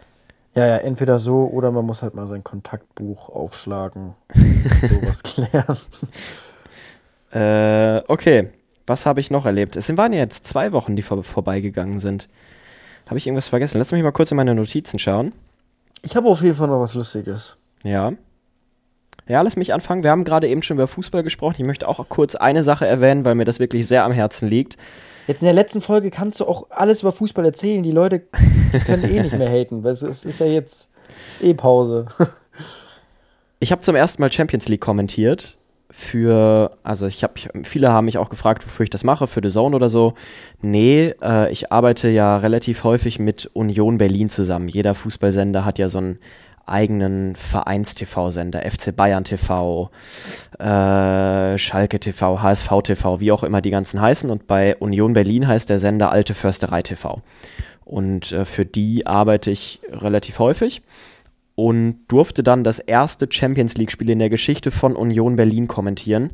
[0.57, 4.14] Ja, ja, entweder so oder man muss halt mal sein Kontaktbuch aufschlagen,
[4.80, 5.76] sowas klären.
[7.30, 8.48] Äh, okay,
[8.86, 9.76] was habe ich noch erlebt?
[9.76, 12.28] Es waren ja jetzt zwei Wochen, die vor vorbeigegangen sind.
[13.07, 13.78] Habe ich irgendwas vergessen?
[13.78, 15.32] Lass mich mal kurz in meine Notizen schauen.
[16.02, 17.57] Ich habe auf jeden Fall noch was Lustiges.
[17.84, 18.12] Ja.
[19.28, 20.04] Ja, lass mich anfangen.
[20.04, 21.57] Wir haben gerade eben schon über Fußball gesprochen.
[21.59, 24.78] Ich möchte auch kurz eine Sache erwähnen, weil mir das wirklich sehr am Herzen liegt.
[25.26, 27.82] Jetzt in der letzten Folge kannst du auch alles über Fußball erzählen.
[27.82, 28.22] Die Leute
[28.86, 30.88] können eh nicht mehr haten, weil es ist ja jetzt
[31.40, 32.06] eh Pause.
[33.60, 35.56] ich habe zum ersten Mal Champions League kommentiert
[35.90, 39.50] für, also ich habe, viele haben mich auch gefragt, wofür ich das mache, für The
[39.50, 40.14] Zone oder so.
[40.60, 44.68] Nee, äh, ich arbeite ja relativ häufig mit Union Berlin zusammen.
[44.68, 46.18] Jeder Fußballsender hat ja so einen
[46.66, 49.90] eigenen Vereins-TV-Sender, FC Bayern TV,
[50.58, 54.30] äh, Schalke TV, HSV TV, wie auch immer die ganzen heißen.
[54.30, 57.22] Und bei Union Berlin heißt der Sender Alte Försterei TV.
[57.84, 60.82] Und äh, für die arbeite ich relativ häufig
[61.54, 66.30] und durfte dann das erste Champions League-Spiel in der Geschichte von Union Berlin kommentieren.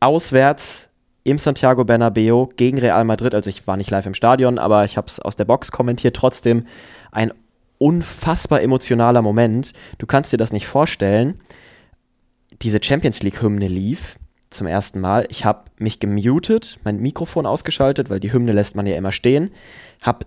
[0.00, 0.90] Auswärts
[1.24, 3.34] im Santiago Bernabeo gegen Real Madrid.
[3.34, 6.16] Also ich war nicht live im Stadion, aber ich habe es aus der Box kommentiert.
[6.16, 6.66] Trotzdem
[7.12, 7.32] ein
[7.80, 9.72] unfassbar emotionaler Moment.
[9.98, 11.40] Du kannst dir das nicht vorstellen.
[12.62, 14.18] Diese Champions League-Hymne lief
[14.50, 15.26] zum ersten Mal.
[15.30, 19.50] Ich habe mich gemutet, mein Mikrofon ausgeschaltet, weil die Hymne lässt man ja immer stehen.
[20.02, 20.26] Habe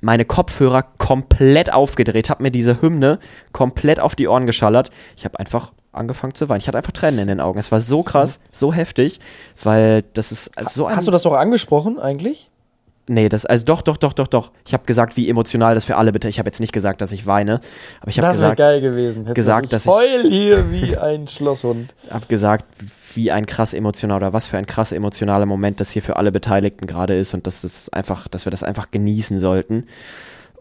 [0.00, 3.18] meine Kopfhörer komplett aufgedreht, habe mir diese Hymne
[3.52, 4.90] komplett auf die Ohren geschallert.
[5.16, 6.60] Ich habe einfach angefangen zu weinen.
[6.60, 7.58] Ich hatte einfach Tränen in den Augen.
[7.58, 9.18] Es war so krass, so heftig,
[9.60, 12.50] weil das ist so ein Hast du das auch angesprochen eigentlich?
[13.08, 14.52] Nee, das, also doch, doch, doch, doch, doch.
[14.66, 16.28] Ich habe gesagt, wie emotional das für alle bitte.
[16.28, 17.60] Ich habe jetzt nicht gesagt, dass ich weine,
[18.00, 19.22] aber ich habe gesagt, geil gewesen.
[19.22, 21.94] Hättest gesagt, dass ich heul hier wie ein Schlosshund.
[22.10, 22.66] habe gesagt,
[23.14, 26.30] wie ein krass emotionaler oder was für ein krass emotionaler Moment das hier für alle
[26.30, 29.86] Beteiligten gerade ist und dass das einfach, dass wir das einfach genießen sollten.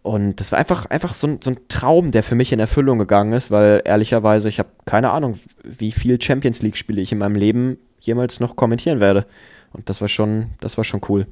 [0.01, 2.97] Und das war einfach, einfach so ein, so ein Traum, der für mich in Erfüllung
[2.97, 7.35] gegangen ist, weil ehrlicherweise, ich habe keine Ahnung, wie viel Champions League-Spiele ich in meinem
[7.35, 9.25] Leben jemals noch kommentieren werde.
[9.73, 11.27] Und das war schon, das war schon cool.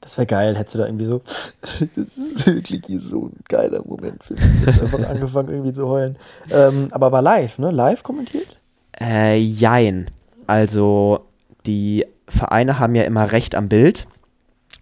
[0.00, 1.18] Das wäre geil, hättest du da irgendwie so.
[1.96, 4.44] das ist wirklich so ein geiler Moment für mich.
[4.64, 6.16] Jetzt einfach angefangen irgendwie zu heulen.
[6.50, 7.70] Ähm, aber war live, ne?
[7.70, 8.56] Live kommentiert?
[9.00, 10.10] Äh, jein.
[10.46, 11.26] Also,
[11.66, 14.06] die Vereine haben ja immer Recht am Bild.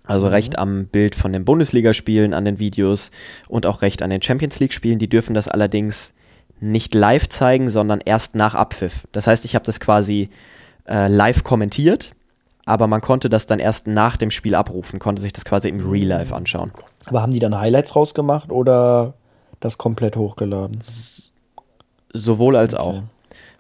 [0.05, 0.33] Also mhm.
[0.33, 3.11] Recht am Bild von den Bundesligaspielen, an den Videos
[3.49, 4.99] und auch Recht an den Champions League-Spielen.
[4.99, 6.12] Die dürfen das allerdings
[6.61, 9.07] nicht live zeigen, sondern erst nach Abpfiff.
[9.12, 10.31] Das heißt, ich habe das quasi
[10.87, 12.14] äh, live kommentiert
[12.67, 15.81] aber man konnte das dann erst nach dem Spiel abrufen, konnte sich das quasi im
[15.89, 16.73] Real Life anschauen.
[17.07, 19.14] Aber haben die dann Highlights rausgemacht oder
[19.61, 20.81] das komplett hochgeladen?
[22.12, 22.83] sowohl als okay.
[22.83, 23.03] auch.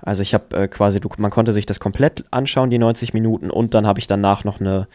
[0.02, 3.50] Also ich habe äh, quasi, du, man konnte sich das komplett anschauen, die 90 Minuten,
[3.50, 4.88] und dann habe ich danach noch eine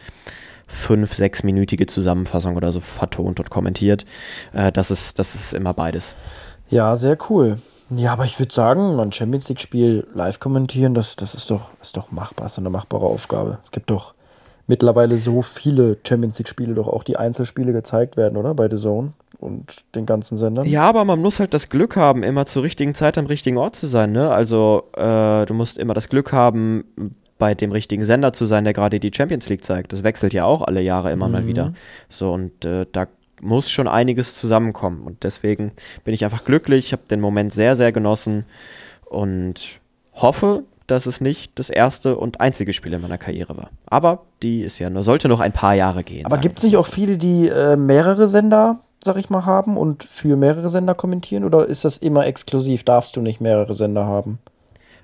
[0.68, 4.04] 5-, 6-minütige Zusammenfassung oder so vertont und kommentiert.
[4.52, 6.16] Äh, das, ist, das ist immer beides.
[6.70, 7.58] Ja, sehr cool.
[7.96, 11.96] Ja, aber ich würde sagen, ein Champions League-Spiel live kommentieren, das, das ist, doch, ist
[11.96, 13.58] doch machbar, ist eine machbare Aufgabe.
[13.62, 14.14] Es gibt doch
[14.66, 18.54] mittlerweile so viele Champions League-Spiele, doch auch die Einzelspiele gezeigt werden, oder?
[18.54, 20.66] Bei The Zone und den ganzen Sendern.
[20.66, 23.76] Ja, aber man muss halt das Glück haben, immer zur richtigen Zeit am richtigen Ort
[23.76, 24.30] zu sein, ne?
[24.30, 28.72] Also, äh, du musst immer das Glück haben, bei dem richtigen Sender zu sein, der
[28.72, 29.92] gerade die Champions League zeigt.
[29.92, 31.32] Das wechselt ja auch alle Jahre immer mhm.
[31.32, 31.72] mal wieder.
[32.08, 33.08] So, und äh, da
[33.42, 35.02] muss schon einiges zusammenkommen.
[35.02, 35.72] Und deswegen
[36.04, 38.46] bin ich einfach glücklich, ich habe den Moment sehr, sehr genossen
[39.04, 39.80] und
[40.14, 43.70] hoffe, dass es nicht das erste und einzige Spiel in meiner Karriere war.
[43.86, 46.26] Aber die ist ja nur, sollte noch ein paar Jahre gehen.
[46.26, 50.04] Aber gibt es nicht auch viele, die äh, mehrere Sender, sag ich mal, haben und
[50.04, 51.44] für mehrere Sender kommentieren?
[51.44, 52.84] Oder ist das immer exklusiv?
[52.84, 54.38] Darfst du nicht mehrere Sender haben?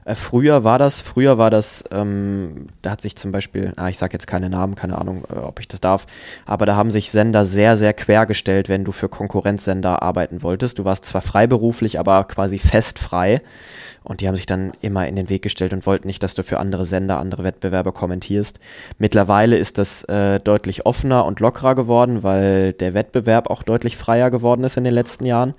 [0.08, 3.98] Äh, früher war das, früher war das, ähm, da hat sich zum Beispiel, ah, ich
[3.98, 6.06] sage jetzt keine Namen, keine Ahnung, äh, ob ich das darf,
[6.46, 10.78] aber da haben sich Sender sehr, sehr quergestellt, wenn du für Konkurrenzsender arbeiten wolltest.
[10.78, 13.42] Du warst zwar freiberuflich, aber quasi fest frei.
[14.02, 16.42] Und die haben sich dann immer in den Weg gestellt und wollten nicht, dass du
[16.42, 18.58] für andere Sender, andere Wettbewerber kommentierst.
[18.96, 24.30] Mittlerweile ist das äh, deutlich offener und lockerer geworden, weil der Wettbewerb auch deutlich freier
[24.30, 25.52] geworden ist in den letzten Jahren.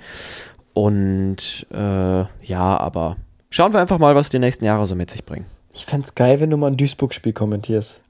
[0.73, 3.17] Und äh, ja, aber
[3.49, 5.45] schauen wir einfach mal, was die nächsten Jahre so mit sich bringen.
[5.73, 8.01] Ich fände es geil, wenn du mal ein Duisburg-Spiel kommentierst.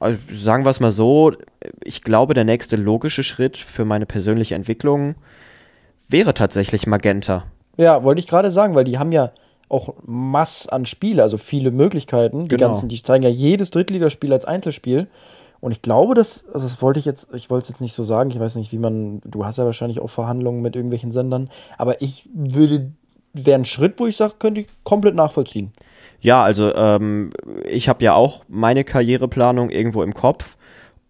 [0.00, 1.32] Also sagen wir es mal so,
[1.82, 5.16] ich glaube, der nächste logische Schritt für meine persönliche Entwicklung
[6.08, 7.44] wäre tatsächlich Magenta.
[7.76, 9.32] Ja, wollte ich gerade sagen, weil die haben ja
[9.68, 12.44] auch Mass an Spiele, also viele Möglichkeiten.
[12.44, 12.68] Die Genau.
[12.68, 15.08] ganzen, die zeigen ja jedes Drittligaspiel als Einzelspiel.
[15.60, 18.04] Und ich glaube, das, also das wollte ich jetzt, ich wollte es jetzt nicht so
[18.04, 21.50] sagen, ich weiß nicht, wie man, du hast ja wahrscheinlich auch Verhandlungen mit irgendwelchen Sendern,
[21.76, 22.92] aber ich würde,
[23.46, 25.72] wäre ein Schritt, wo ich sage, könnte ich komplett nachvollziehen.
[26.20, 27.30] Ja, also ähm,
[27.70, 30.56] ich habe ja auch meine Karriereplanung irgendwo im Kopf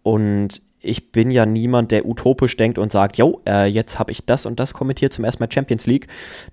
[0.03, 4.25] und ich bin ja niemand, der utopisch denkt und sagt, jo, äh, jetzt habe ich
[4.25, 6.07] das und das kommentiert zum ersten Mal Champions League.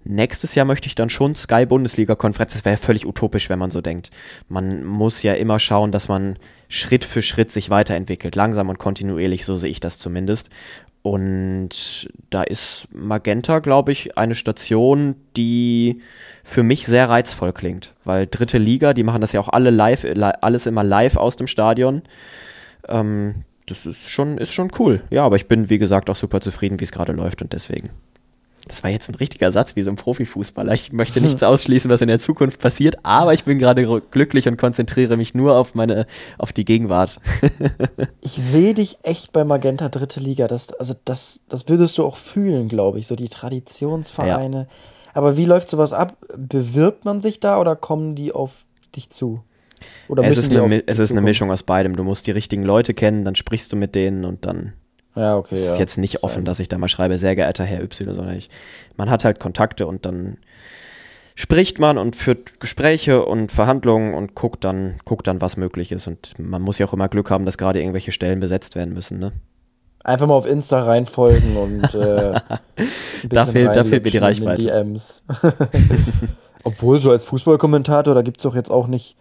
[0.04, 2.54] Nächstes Jahr möchte ich dann schon Sky Bundesliga Konferenz.
[2.54, 4.10] Das wäre völlig utopisch, wenn man so denkt.
[4.50, 9.46] Man muss ja immer schauen, dass man Schritt für Schritt sich weiterentwickelt, langsam und kontinuierlich,
[9.46, 10.50] so sehe ich das zumindest.
[11.06, 16.02] Und da ist Magenta, glaube ich, eine Station, die
[16.44, 17.94] für mich sehr reizvoll klingt.
[18.06, 21.36] Weil dritte Liga, die machen das ja auch alle live, li alles immer live aus
[21.36, 22.02] dem Stadion.
[22.88, 25.04] Ähm, das ist schon, ist schon cool.
[25.12, 27.92] Ja, aber ich bin, wie gesagt, auch super zufrieden, wie es gerade läuft und deswegen.
[28.68, 30.74] Das war jetzt ein richtiger Satz wie so ein Profifußballer.
[30.74, 34.58] Ich möchte nichts ausschließen, was in der Zukunft passiert, aber ich bin gerade glücklich und
[34.58, 36.08] konzentriere mich nur auf meine,
[36.38, 37.20] auf die Gegenwart.
[38.22, 40.48] Ich sehe dich echt bei Magenta Dritte Liga.
[40.48, 43.08] Das, also das, das würdest du auch fühlen, glaube ich.
[43.08, 44.68] So die Traditionsvereine.
[45.14, 46.18] Aber wie läuft sowas ab?
[46.36, 49.44] Bewirbt man sich da oder kommen die auf dich zu?
[50.08, 51.22] Oder es ist, eine, es ist eine?
[51.22, 51.96] Mischung aus beidem.
[51.96, 54.74] Du musst die richtigen Leute kennen, dann sprichst du mit denen und dann
[55.16, 55.56] Ja, okay.
[55.56, 55.78] Es ist ja.
[55.80, 58.50] jetzt nicht offen, dass ich da mal schreibe, sehr geehrter Herr Y, sondern ich,
[58.98, 60.38] man hat halt Kontakte und dann
[61.36, 66.08] spricht man und führt Gespräche und Verhandlungen und guckt dann, guckt dann, was möglich ist.
[66.08, 69.20] Und man muss ja auch immer Glück haben, dass gerade irgendwelche Stellen besetzt werden müssen.
[69.20, 69.34] Ne?
[70.04, 72.90] Einfach mal auf Insta reinfolgen und äh, ein
[73.30, 74.62] Da fehlt- da fehlt mir die Reichweite.
[74.64, 75.24] DMs.
[76.64, 79.16] Obwohl, so als Fußballkommentator, da gibt es doch jetzt auch nicht,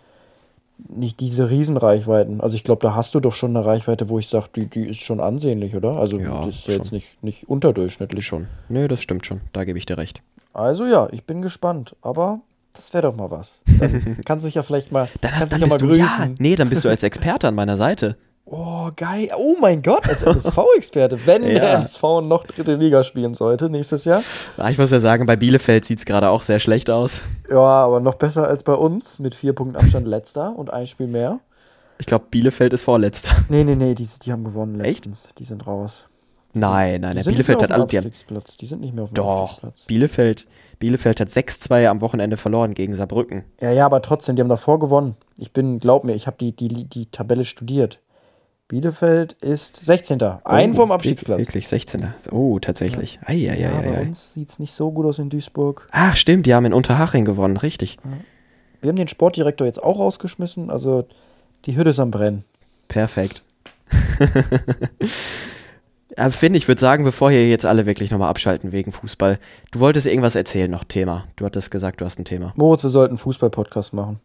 [0.79, 2.41] nicht diese Riesenreichweiten.
[2.41, 4.87] Also ich glaube, da hast du doch schon eine Reichweite, wo ich sage, die, die
[4.89, 5.93] ist schon ansehnlich, oder?
[5.93, 8.27] Also Ja, das ist ja jetzt nicht, nicht unterdurchschnittlich.
[8.27, 8.47] Schon.
[8.68, 9.41] Nö, das stimmt schon.
[9.53, 10.22] Da gebe ich dir recht.
[10.53, 11.95] Also ja, ich bin gespannt.
[12.03, 12.41] Aber
[12.72, 13.62] das wäre doch mal was.
[13.79, 15.95] Dann kannst du dich ja vielleicht mal, Dann, kannst hast, dann dich ja mal du,
[15.95, 16.35] ja, grüßen.
[16.39, 18.16] nee, dann bist du als Experte an meiner Seite.
[18.47, 19.30] Oh, geil.
[19.38, 21.18] Oh mein Gott, als MSV-Experte.
[21.26, 21.74] Wenn der Ja.
[21.78, 24.22] MSV noch dritte Liga spielen sollte nächstes Jahr.
[24.59, 27.22] Ah, Ich muss ja sagen, bei Bielefeld sieht es gerade auch sehr schlecht aus.
[27.49, 31.07] Ja, aber noch besser als bei uns mit vier Punkten Abstand letzter und ein Spiel
[31.07, 31.40] mehr.
[31.99, 33.30] Ich glaube, Bielefeld ist vorletzter.
[33.49, 35.07] Nee, nee, nee, die, die haben gewonnen Echt?
[35.07, 35.28] letztens.
[35.38, 36.09] Die sind raus.
[36.57, 37.86] Nein, nein, Die der sind Bielefeld hat alle.
[37.86, 38.12] Die haben.
[38.61, 39.61] Die sind nicht mehr auf dem doch.
[39.88, 40.47] Bielefeld,
[40.78, 43.45] Bielefeld hat 6-2 am Wochenende verloren gegen Saarbrücken.
[43.61, 45.16] Ja, ja, aber trotzdem, die haben davor gewonnen.
[45.36, 47.99] Ich bin, glaub mir, ich habe die, die, die Tabelle studiert.
[48.69, 50.23] Bielefeld ist 16.
[50.45, 51.39] Ein Oh, vom Abstiegsplatz.
[51.39, 52.15] Wirklich, 16.
[52.31, 53.19] Oh, tatsächlich.
[53.25, 54.03] Ei, ei, ei, Ja, ei, bei ei.
[54.07, 55.87] uns sieht es nicht so gut aus in Duisburg.
[55.93, 57.99] Ach, stimmt, die haben in Unterhaching gewonnen, richtig.
[58.81, 61.07] Wir haben den Sportdirektor jetzt auch rausgeschmissen, also
[61.67, 62.45] die Hütte ist am Brennen.
[62.89, 63.43] Perfekt.
[66.31, 69.39] Finn, ich würde sagen, bevor hier jetzt alle wirklich nochmal abschalten wegen Fußball,
[69.73, 71.27] du wolltest irgendwas erzählen, noch Thema.
[71.37, 72.53] Du hattest gesagt, du hast ein Thema.
[72.57, 74.21] Moritz, wir sollten einen Fußball-Podcast machen.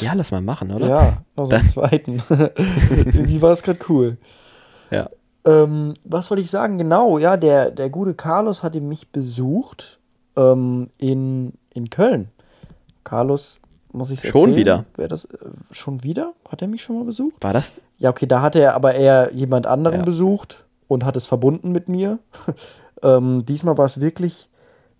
[0.00, 0.86] Ja, lass mal machen, oder?
[0.88, 2.22] Ja, noch so einen zweiten.
[2.28, 4.18] Irgendwie war es gerade cool.
[4.90, 5.08] Ja.
[5.44, 6.78] Ähm, was wollte ich sagen?
[6.78, 9.98] Genau, ja, der, der gute Carlos hatte mich besucht
[10.36, 12.28] ähm, in, in Köln.
[13.04, 13.60] Carlos,
[13.92, 14.84] muss ich Schon wieder?
[14.96, 15.38] Wer das, äh,
[15.70, 16.34] schon wieder?
[16.48, 17.36] Hat er mich schon mal besucht?
[17.40, 17.72] War das?
[17.96, 20.04] Ja, okay, da hatte er aber eher jemand anderen Ja.
[20.04, 22.18] besucht und hat es verbunden mit mir.
[23.02, 24.48] ähm, diesmal war es wirklich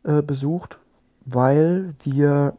[0.05, 0.79] äh, besucht,
[1.27, 2.55] weil wir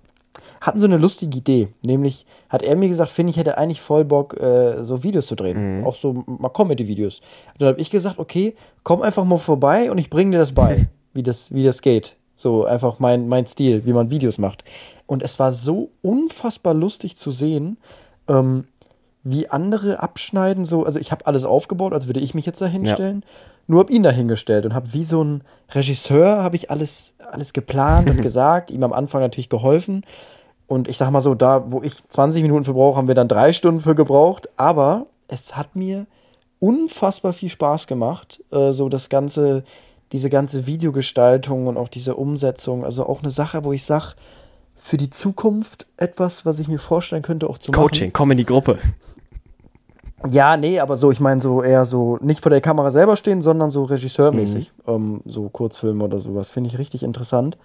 [0.62, 1.68] hatten so eine lustige Idee.
[1.84, 5.36] Nämlich hat er mir gesagt, Finn, ich hätte eigentlich voll Bock, äh, so Videos zu
[5.36, 5.58] drehen.
[5.86, 7.20] Auch so mal Comedy-Videos.
[7.20, 10.54] Und Dann habe ich gesagt, okay, komm einfach mal vorbei und ich bringe dir das
[10.54, 12.16] bei, wie das, wie das geht.
[12.36, 14.64] So einfach mein, mein Stil, wie man Videos macht.
[15.06, 17.78] Und es war so unfassbar lustig zu sehen,
[18.28, 18.66] ähm,
[19.24, 22.66] wie andere abschneiden, so, also ich habe alles aufgebaut, als würde ich mich jetzt da
[22.66, 23.24] hinstellen,
[23.70, 27.54] nur habe ihn da hingestellt und habe wie so ein Regisseur, habe ich alles, alles
[27.54, 30.04] geplant und gesagt, ihm am Anfang natürlich geholfen.
[30.66, 33.28] Und ich sag mal so, da, wo ich 20 Minuten für brauche, haben wir dann
[33.28, 34.50] drei Stunden für gebraucht.
[34.58, 36.08] Aber es hat mir
[36.60, 39.64] unfassbar viel Spaß gemacht, äh, so das ganze,
[40.14, 42.84] diese ganze Videogestaltung und auch diese Umsetzung.
[42.84, 44.16] Also auch eine Sache, wo ich sag,
[44.82, 47.82] für die Zukunft etwas, was ich mir vorstellen könnte, auch zu machen.
[47.82, 48.80] Coaching, komm in die Gruppe.
[50.28, 53.42] Ja, nee, aber so, ich meine, so eher so nicht vor der Kamera selber stehen,
[53.42, 54.74] sondern so regisseurmäßig.
[54.86, 56.50] Ähm, so Kurzfilme oder sowas.
[56.50, 57.58] Finde ich richtig interessant.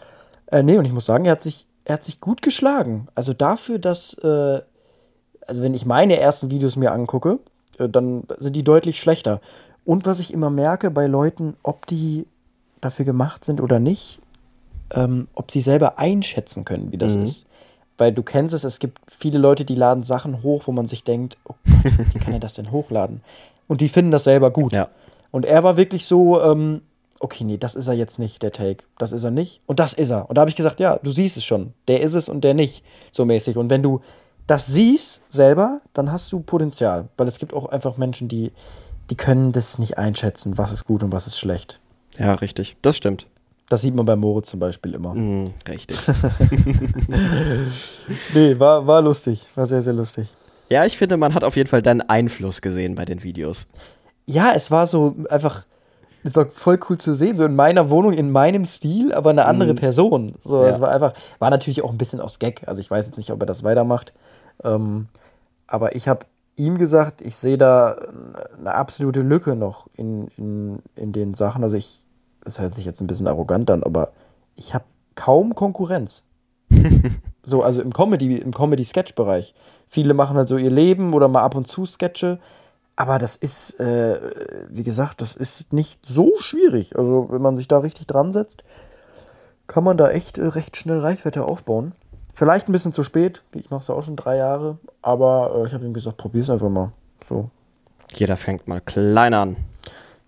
[0.46, 3.08] Äh, nee, und ich muss sagen, er hat sich, er hat sich gut geschlagen.
[3.14, 4.60] Also dafür, dass, äh,
[5.46, 7.40] also wenn ich meine ersten Videos mir angucke,
[7.78, 9.40] äh, dann sind die deutlich schlechter.
[9.84, 12.26] Und was ich immer merke bei Leuten, ob die
[12.80, 14.20] dafür gemacht sind oder nicht,
[14.92, 17.43] ähm, ob sie selber einschätzen können, wie das ist.
[17.96, 21.04] Weil du kennst es, es gibt viele Leute, die laden Sachen hoch, wo man sich
[21.04, 23.20] denkt, oh Gott, wie kann er das denn hochladen?
[23.68, 24.72] Und die finden das selber gut.
[24.72, 24.88] Ja.
[25.30, 26.82] Und er war wirklich so, ähm,
[27.20, 28.84] okay, nee, das ist er jetzt nicht, der Take.
[28.98, 29.60] Das ist er nicht.
[29.66, 30.28] Und das ist er.
[30.28, 31.72] Und da habe ich gesagt, ja, du siehst es schon.
[31.88, 32.84] Der ist es und der nicht.
[33.12, 33.56] So mäßig.
[33.56, 34.00] Und wenn du
[34.46, 37.08] das siehst selber, dann hast du Potenzial.
[37.16, 38.52] Weil es gibt auch einfach Menschen, die,
[39.10, 41.80] die können das nicht einschätzen, was ist gut und was ist schlecht.
[42.18, 42.76] Ja, richtig.
[42.82, 43.26] Das stimmt.
[43.68, 45.14] Das sieht man bei Moritz zum Beispiel immer.
[45.14, 45.98] Mm, richtig.
[48.34, 49.46] nee, war, war lustig.
[49.54, 50.34] War sehr, sehr lustig.
[50.68, 53.66] ja, ich finde, man hat auf jeden Fall deinen Einfluss gesehen bei den Videos.
[54.26, 55.64] Ja, es war so einfach,
[56.22, 59.44] es war voll cool zu sehen, so in meiner Wohnung, in meinem Stil, aber eine
[59.46, 60.34] andere Person.
[60.42, 60.70] So, Ja.
[60.70, 62.62] es war einfach, war natürlich auch ein bisschen aus Gag.
[62.66, 64.12] Also ich weiß jetzt nicht, ob er das weitermacht.
[64.62, 65.08] Ähm,
[65.66, 67.96] aber ich habe ihm gesagt, ich sehe da
[68.58, 71.64] eine absolute Lücke noch in, in, in den Sachen.
[71.64, 72.03] Also ich,
[72.44, 74.12] das hört sich jetzt ein bisschen arrogant an, aber
[74.54, 74.84] ich habe
[75.14, 76.22] kaum Konkurrenz.
[77.42, 79.54] so, also im Comedy, im Comedy-Sketch-Bereich.
[79.86, 82.38] Viele machen halt so ihr Leben oder mal ab und zu Sketche.
[82.96, 84.20] Aber das ist, äh,
[84.68, 86.96] wie gesagt, das ist nicht so schwierig.
[86.96, 88.62] Also, wenn man sich da richtig dran setzt,
[89.66, 91.92] kann man da echt äh, recht schnell Reichweite aufbauen.
[92.32, 93.42] Vielleicht ein bisschen zu spät.
[93.54, 94.78] Ich mache es ja auch schon drei Jahre.
[95.02, 96.92] Aber äh, ich habe ihm gesagt, probier's einfach mal.
[97.22, 97.50] So.
[98.10, 99.56] Jeder fängt mal klein an.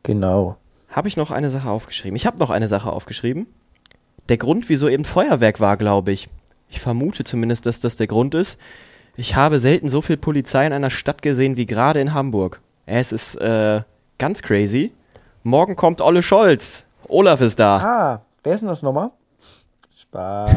[0.02, 0.56] Genau.
[0.96, 2.16] Habe ich noch eine Sache aufgeschrieben?
[2.16, 3.46] Ich habe noch eine Sache aufgeschrieben.
[4.30, 6.30] Der Grund, wieso eben Feuerwerk war, glaube ich.
[6.70, 8.58] Ich vermute zumindest, dass das der Grund ist.
[9.14, 12.62] Ich habe selten so viel Polizei in einer Stadt gesehen wie gerade in Hamburg.
[12.86, 13.82] Es ist äh,
[14.16, 14.94] ganz crazy.
[15.42, 16.86] Morgen kommt Olle Scholz.
[17.08, 17.76] Olaf ist da.
[17.76, 19.10] Ah, wer ist denn das nochmal?
[19.94, 20.50] Spaß.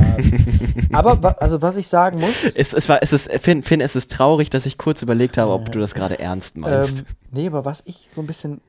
[0.94, 2.46] aber also, was ich sagen muss.
[2.56, 5.52] Es, es, war, es ist, Finn, Finn, es ist traurig, dass ich kurz überlegt habe,
[5.52, 7.00] ob du das gerade ernst meinst.
[7.00, 8.62] Ähm, nee, aber was ich so ein bisschen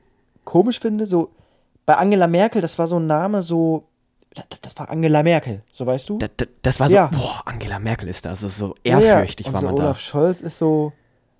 [0.43, 1.29] komisch finde, so
[1.85, 3.87] bei Angela Merkel, das war so ein Name, so.
[4.61, 6.17] Das war Angela Merkel, so weißt du?
[6.17, 7.07] Da- da- das war so, Ja.
[7.07, 9.05] boah, Angela Merkel ist da, also so Ja, ja.
[9.17, 10.93] ehrfürchtig Und war so man Olaf Scholz ist so.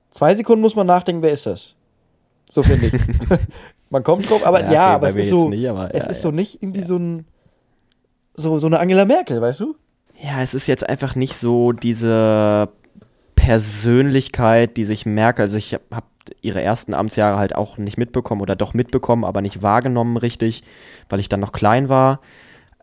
[0.10, 1.74] Zwei Sekunden muss man nachdenken, wer ist das?
[2.50, 2.94] So finde ich.
[3.90, 5.48] man kommt drauf, aber Ja, ja, okay, aber es ist so.
[5.48, 6.22] nicht, aber es ja, ist ja.
[6.24, 7.26] so nicht irgendwie so ein.
[8.36, 9.76] So, so eine Angela Merkel, weißt du?
[10.22, 10.28] da.
[10.28, 12.68] Ja, es ist jetzt einfach nicht so diese
[13.36, 16.04] Persönlichkeit, die sich Merkel, also ich habe hab
[16.42, 20.64] ihre ersten Amtsjahre halt auch nicht mitbekommen oder doch mitbekommen, aber nicht wahrgenommen richtig,
[21.10, 22.20] weil ich dann noch klein war.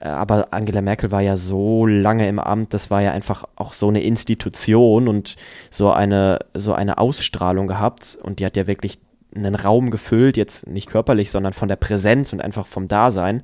[0.00, 3.72] Äh, Aber Angela Merkel war ja so lange im Amt, das war ja einfach auch
[3.72, 5.36] so eine Institution und
[5.70, 8.18] so eine, so eine Ausstrahlung gehabt.
[8.22, 8.98] Und die hat ja wirklich
[9.34, 13.42] einen Raum gefüllt, jetzt nicht körperlich, sondern von der Präsenz und einfach vom Dasein.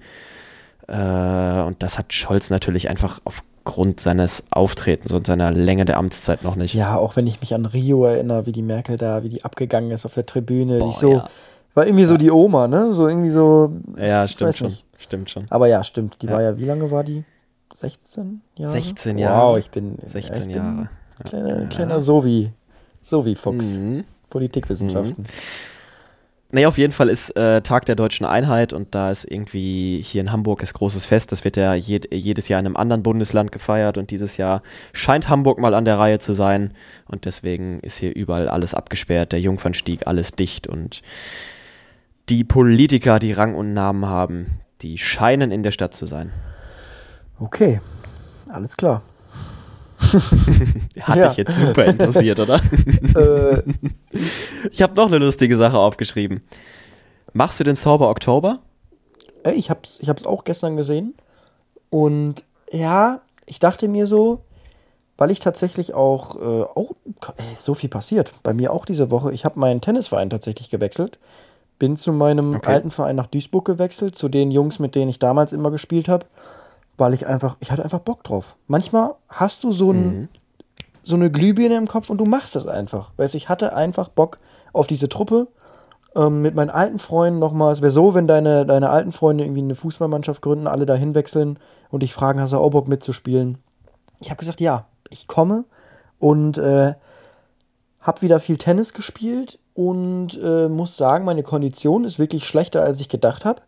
[0.89, 6.43] Äh, und das hat Scholz natürlich einfach aufgrund seines Auftretens und seiner Länge der Amtszeit
[6.45, 6.74] noch nicht.
[6.74, 9.91] Ja, auch wenn ich mich an Rio erinnere, wie die Merkel da, wie die abgegangen
[9.91, 10.78] ist auf der Tribüne.
[10.78, 11.12] Boah, die so.
[11.12, 11.28] ja.
[11.74, 12.93] War irgendwie so die Oma, ne?
[12.93, 13.72] So irgendwie so.
[13.97, 14.68] Ja, stimmt schon.
[14.68, 14.85] nicht.
[14.99, 15.47] Stimmt schon.
[15.51, 16.18] Aber ja, stimmt.
[16.22, 16.32] Die Ja.
[16.35, 17.24] war ja, wie lange war die?
[17.72, 18.70] 16 Jahre?
[18.72, 19.59] 16 Wow, Jahre.
[19.59, 19.97] ich bin.
[20.07, 20.89] 16 ja, ich bin Jahre.
[21.24, 22.53] Kleiner, kleiner Sovi.
[23.03, 23.78] Sovi Fuchs.
[23.78, 24.05] Mhm.
[24.30, 25.24] Politikwissenschaften.
[26.55, 30.20] Nee, auf jeden Fall ist äh, Tag der deutschen Einheit und da ist irgendwie hier
[30.20, 31.32] in Hamburg ist großes Fest.
[31.32, 35.28] Das wird ja jed jedes Jahr in einem anderen Bundesland gefeiert und dieses Jahr scheint
[35.28, 36.72] Hamburg mal an der Reihe zu sein
[37.09, 41.02] und deswegen ist hier überall alles abgesperrt, der Jungfernstieg alles dicht und
[42.28, 46.30] die Politiker, die Rang und Namen haben, die scheinen in der Stadt zu sein.
[47.40, 47.80] Okay,
[48.48, 49.02] alles klar.
[51.00, 51.28] Hat Ja.
[51.28, 52.57] dich jetzt super interessiert, oder?
[53.16, 53.62] äh,
[54.70, 56.42] Ich habe noch eine lustige Sache aufgeschrieben.
[57.32, 58.61] Machst du den Zauber Oktober?
[59.55, 61.14] ich hab's, ich hab's auch gestern gesehen.
[61.90, 64.40] Und ja, ich dachte mir so,
[65.18, 66.92] weil ich tatsächlich auch, äh, auch
[67.36, 68.32] ey, so viel passiert.
[68.42, 69.32] Bei mir auch diese Woche.
[69.32, 71.18] Ich habe meinen Tennisverein tatsächlich gewechselt.
[71.78, 72.70] Bin zu meinem Okay.
[72.72, 76.24] alten Verein nach Duisburg gewechselt, zu den Jungs, mit denen ich damals immer gespielt habe.
[76.97, 78.57] Weil ich einfach, ich hatte einfach Bock drauf.
[78.66, 80.28] Manchmal hast du so ein,
[81.03, 83.11] so eine Glühbirne im Kopf und du machst es einfach.
[83.16, 84.38] Weißt du, ich hatte einfach Bock
[84.72, 85.49] auf diese Truppe.
[86.16, 87.72] Ähm, mit meinen alten Freunden nochmal.
[87.72, 91.59] Es wäre so, wenn deine, deine alten Freunde irgendwie eine Fußballmannschaft gründen, alle dahin wechseln
[91.90, 93.59] und dich fragen, hast du auch Bock mitzuspielen?
[94.20, 95.64] Ich habe gesagt, ja, ich komme
[96.20, 96.95] und äh,
[98.01, 103.01] habe wieder viel Tennis gespielt und äh, muss sagen, meine Kondition ist wirklich schlechter, als
[103.01, 103.62] ich gedacht habe.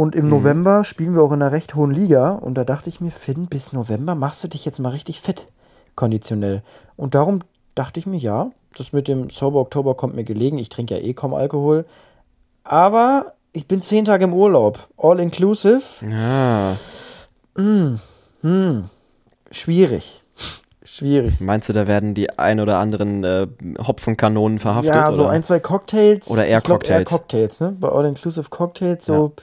[0.00, 2.30] Und im November spielen wir auch in einer recht hohen Liga.
[2.30, 5.46] Und da dachte ich mir, Finn, bis November machst du dich jetzt mal richtig fit,
[5.94, 6.62] konditionell.
[6.96, 7.40] Und darum
[7.74, 10.56] dachte ich mir, ja, das mit dem Sober Oktober kommt mir gelegen.
[10.56, 11.84] Ich trinke ja eh kaum Alkohol.
[12.64, 14.88] Aber ich bin zehn Tage im Urlaub.
[14.96, 15.82] All inclusive.
[16.00, 16.72] Ja.
[19.50, 20.22] Schwierig.
[20.82, 21.40] Schwierig.
[21.40, 23.46] Meinst du, da werden die ein oder anderen äh,
[23.86, 24.94] Hopfenkanonen verhaftet?
[24.94, 25.32] Ja, so oder?
[25.32, 26.30] ein, zwei Cocktails.
[26.30, 27.10] Oder eher ich glaub, eher Cocktails.
[27.10, 27.76] Cocktails, ne?
[27.78, 29.34] Bei All Inclusive Cocktails so.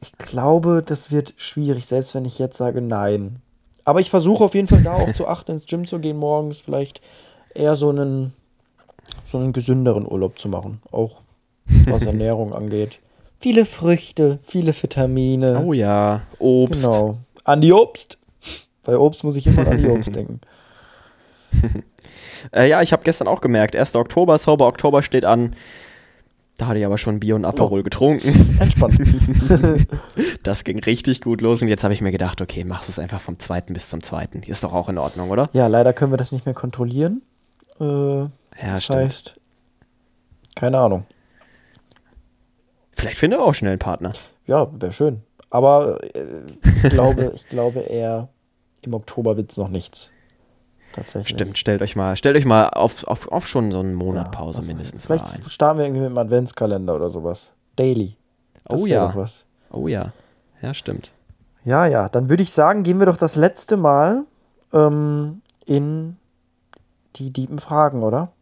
[0.00, 3.40] Ich glaube, das wird schwierig, selbst wenn ich jetzt sage nein.
[3.84, 6.60] Aber ich versuche auf jeden Fall da auch zu achten, ins Gym zu gehen morgens,
[6.60, 7.00] vielleicht
[7.54, 8.32] eher so einen,
[9.24, 10.80] so einen gesünderen Urlaub zu machen.
[10.90, 11.20] Auch
[11.86, 13.00] was Ernährung angeht.
[13.40, 15.62] Viele Früchte, viele Vitamine.
[15.64, 16.84] Oh ja, Obst.
[16.84, 17.18] Genau.
[17.44, 18.18] An die Obst.
[18.84, 20.40] Bei Obst muss ich immer an die Obst denken.
[22.54, 23.94] äh, ja, ich habe gestern auch gemerkt, 1.
[23.96, 25.56] Oktober, Sober Oktober steht an.
[26.60, 27.82] Da hatte ich aber schon Bier und Aperol oh.
[27.82, 28.58] getrunken.
[28.60, 28.98] Entspannt.
[30.42, 33.18] das ging richtig gut los und jetzt habe ich mir gedacht, okay, machst es einfach
[33.18, 33.62] vom 2.
[33.68, 34.28] bis zum 2.
[34.46, 35.48] Ist doch auch in Ordnung, oder?
[35.54, 37.22] Ja, leider können wir das nicht mehr kontrollieren.
[37.80, 38.98] Äh, ja, das stimmt.
[38.98, 39.40] heißt,
[40.54, 41.06] keine Ahnung.
[42.92, 44.12] Vielleicht finde wir auch schnell einen Partner.
[44.46, 45.22] Ja, wäre schön.
[45.48, 46.42] Aber äh,
[46.84, 48.28] ich, glaube, ich glaube eher,
[48.82, 50.10] im Oktober wird es noch nichts.
[50.92, 51.28] Tatsächlich.
[51.28, 54.30] Stimmt, stellt euch mal, stellt euch mal auf, auf, auf schon so einen Monat ja,
[54.30, 55.50] Pause mindestens Vielleicht mal ein.
[55.50, 57.52] starten wir irgendwie mit einem Adventskalender oder sowas.
[57.76, 58.16] Daily.
[58.64, 59.14] Das oh ja.
[59.70, 60.12] Oh ja.
[60.62, 61.12] Ja, stimmt.
[61.64, 62.08] Ja, ja.
[62.08, 64.24] Dann würde ich sagen, gehen wir doch das letzte Mal
[64.72, 66.16] ähm, in
[67.16, 68.32] die diepen Fragen, oder?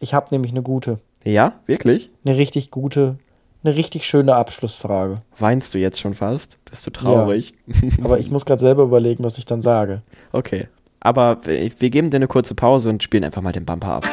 [0.00, 0.98] Ich habe nämlich eine gute.
[1.24, 2.10] Ja, wirklich?
[2.24, 3.18] Eine richtig gute,
[3.62, 5.16] eine richtig schöne Abschlussfrage.
[5.38, 6.58] Weinst du jetzt schon fast?
[6.64, 7.54] Bist du traurig?
[7.66, 10.02] Ja, aber ich muss gerade selber überlegen, was ich dann sage.
[10.34, 10.68] Okay.
[11.04, 14.08] Aber wir geben dir eine kurze Pause und spielen einfach mal den Bumper ab.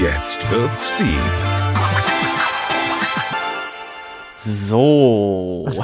[0.00, 1.08] Jetzt wird's deep.
[4.38, 5.68] So.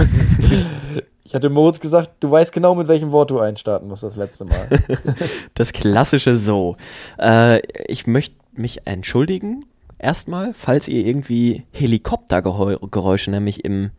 [1.22, 4.46] Ich hatte Moritz gesagt, du weißt genau, mit welchem Wort du einstarten musst das letzte
[4.46, 4.66] Mal.
[5.54, 6.76] das klassische So.
[7.20, 9.64] Äh, ich möchte mich entschuldigen,
[9.96, 13.92] erstmal, falls ihr irgendwie Helikoptergeräusche nämlich im,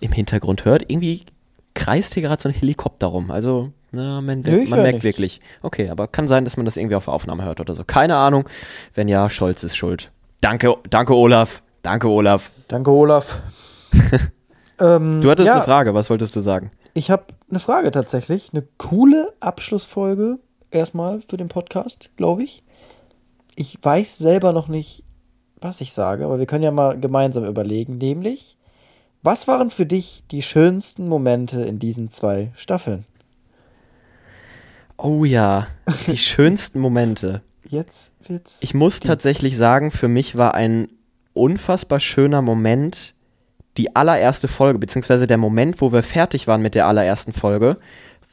[0.00, 0.82] im Hintergrund hört.
[0.88, 1.22] Irgendwie
[1.72, 3.30] kreist hier gerade so ein Helikopter rum.
[3.30, 5.04] Also na, man, Nö, man merkt nichts.
[5.04, 5.40] wirklich.
[5.62, 7.84] Okay, aber kann sein, dass man das irgendwie auf der Aufnahme hört oder so.
[7.84, 8.48] Keine Ahnung.
[8.94, 10.10] Wenn ja, Scholz ist schuld.
[10.40, 11.62] Danke, danke Olaf.
[11.82, 12.50] Danke Olaf.
[12.68, 13.42] Danke Olaf.
[14.80, 16.70] ähm, du hattest ja, eine Frage, was wolltest du sagen?
[16.94, 18.50] Ich habe eine Frage tatsächlich.
[18.52, 20.38] Eine coole Abschlussfolge
[20.70, 22.62] erstmal für den Podcast, glaube ich.
[23.56, 25.04] Ich weiß selber noch nicht,
[25.60, 27.98] was ich sage, aber wir können ja mal gemeinsam überlegen.
[27.98, 28.56] Nämlich,
[29.22, 33.04] was waren für dich die schönsten Momente in diesen zwei Staffeln?
[35.02, 35.66] Oh ja,
[36.06, 37.42] die schönsten Momente.
[37.68, 38.58] Jetzt wird's.
[38.60, 40.88] Ich muss tatsächlich sagen, für mich war ein
[41.32, 43.14] unfassbar schöner Moment
[43.76, 47.78] die allererste Folge, beziehungsweise der Moment, wo wir fertig waren mit der allerersten Folge,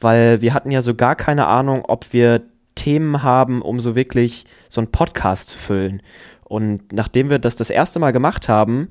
[0.01, 2.41] weil wir hatten ja so gar keine Ahnung, ob wir
[2.76, 6.01] Themen haben, um so wirklich so einen Podcast zu füllen.
[6.43, 8.89] Und nachdem wir das das erste Mal gemacht haben,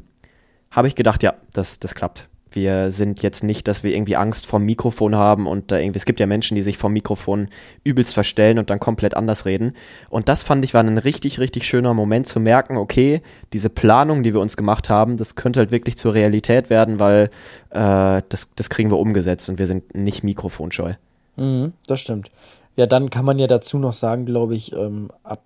[0.71, 2.29] habe ich gedacht, ja, das, das klappt.
[2.57, 6.07] Wir sind jetzt nicht, dass wir irgendwie Angst vom Mikrofon haben und da irgendwie, es
[6.07, 7.49] gibt ja Menschen, die sich vom Mikrofon
[7.85, 9.75] übelst verstellen und dann komplett anders reden.
[10.09, 13.21] Und das fand ich war ein richtig, richtig schöner Moment zu merken, okay,
[13.53, 17.25] diese Planung, die wir uns gemacht haben, das könnte halt wirklich zur Realität werden, weil
[17.69, 20.95] äh, das, das kriegen wir umgesetzt und wir sind nicht mikrofonscheu.
[21.37, 22.31] Mhm, das stimmt.
[22.75, 25.43] Ja, dann kann man ja dazu noch sagen, glaube ich, ähm, ab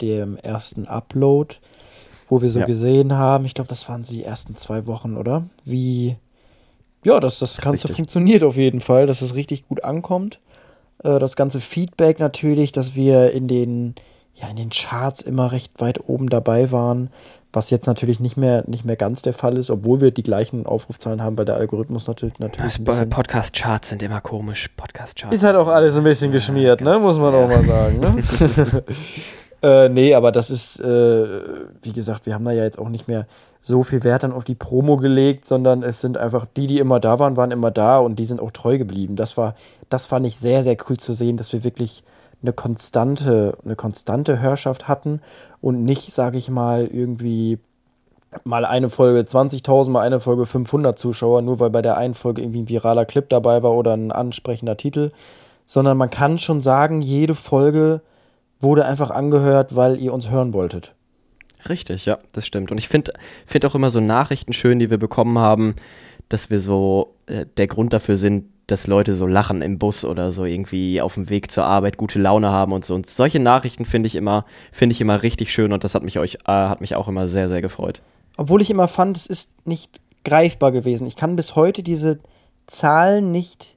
[0.00, 1.56] dem ersten Upload,
[2.30, 2.64] wo wir so ja.
[2.64, 5.44] gesehen haben, ich glaube, das waren so die ersten zwei Wochen, oder?
[5.66, 6.16] Wie
[7.04, 7.96] ja, dass das Ganze richtig.
[7.96, 10.38] funktioniert auf jeden Fall, dass es richtig gut ankommt.
[11.02, 13.94] Äh, das ganze Feedback natürlich, dass wir in den,
[14.34, 17.10] ja, in den Charts immer recht weit oben dabei waren,
[17.52, 20.66] was jetzt natürlich nicht mehr, nicht mehr ganz der Fall ist, obwohl wir die gleichen
[20.66, 22.38] Aufrufzahlen haben, weil der Algorithmus natürlich.
[22.40, 24.68] natürlich Podcast-Charts sind immer komisch.
[24.76, 25.36] Podcast-Charts.
[25.36, 26.98] Ist halt auch alles ein bisschen geschmiert, ja, ne?
[26.98, 27.44] muss man ja.
[27.44, 28.00] auch mal sagen.
[28.00, 28.84] Ne?
[29.64, 31.40] äh, nee, aber das ist, äh,
[31.80, 33.26] wie gesagt, wir haben da ja jetzt auch nicht mehr
[33.62, 37.00] so viel Wert dann auf die Promo gelegt, sondern es sind einfach die, die immer
[37.00, 39.16] da waren, waren immer da und die sind auch treu geblieben.
[39.16, 39.54] Das war,
[39.88, 42.04] das fand ich sehr, sehr cool zu sehen, dass wir wirklich
[42.42, 45.22] eine konstante, eine konstante Hörschaft hatten
[45.62, 47.58] und nicht, sage ich mal, irgendwie
[48.44, 52.42] mal eine Folge 20.000, mal eine Folge 500 Zuschauer, nur weil bei der einen Folge
[52.42, 55.10] irgendwie ein viraler Clip dabei war oder ein ansprechender Titel,
[55.64, 58.02] sondern man kann schon sagen, jede Folge
[58.64, 60.94] wurde einfach angehört, weil ihr uns hören wolltet.
[61.68, 62.72] Richtig, ja, das stimmt.
[62.72, 63.12] Und ich finde
[63.46, 65.76] find auch immer so Nachrichten schön, die wir bekommen haben,
[66.28, 70.32] dass wir so äh, der Grund dafür sind, dass Leute so lachen im Bus oder
[70.32, 72.94] so irgendwie auf dem Weg zur Arbeit gute Laune haben und so.
[72.94, 76.18] Und solche Nachrichten finde ich immer, finde ich immer richtig schön und das hat mich
[76.18, 78.00] euch, äh, hat mich auch immer sehr, sehr gefreut.
[78.36, 81.06] Obwohl ich immer fand, es ist nicht greifbar gewesen.
[81.06, 82.18] Ich kann bis heute diese
[82.66, 83.76] Zahlen nicht,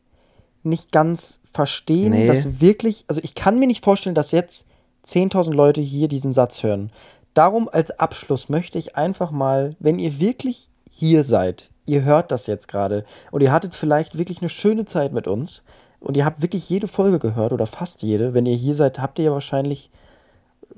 [0.63, 2.27] nicht ganz verstehen, nee.
[2.27, 4.66] dass wirklich, also ich kann mir nicht vorstellen, dass jetzt
[5.07, 6.91] 10.000 Leute hier diesen Satz hören
[7.37, 12.47] darum als Abschluss möchte ich einfach mal, wenn ihr wirklich hier seid, ihr hört das
[12.47, 15.61] jetzt gerade und ihr hattet vielleicht wirklich eine schöne Zeit mit uns
[15.99, 18.33] und ihr habt wirklich jede Folge gehört oder fast jede.
[18.33, 19.91] Wenn ihr hier seid, habt ihr ja wahrscheinlich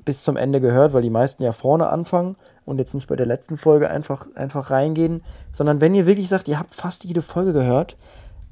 [0.04, 3.26] bis zum Ende gehört, weil die meisten ja vorne anfangen und jetzt nicht bei der
[3.26, 7.54] letzten Folge einfach, einfach reingehen, sondern wenn ihr wirklich sagt, ihr habt fast jede Folge
[7.54, 7.96] gehört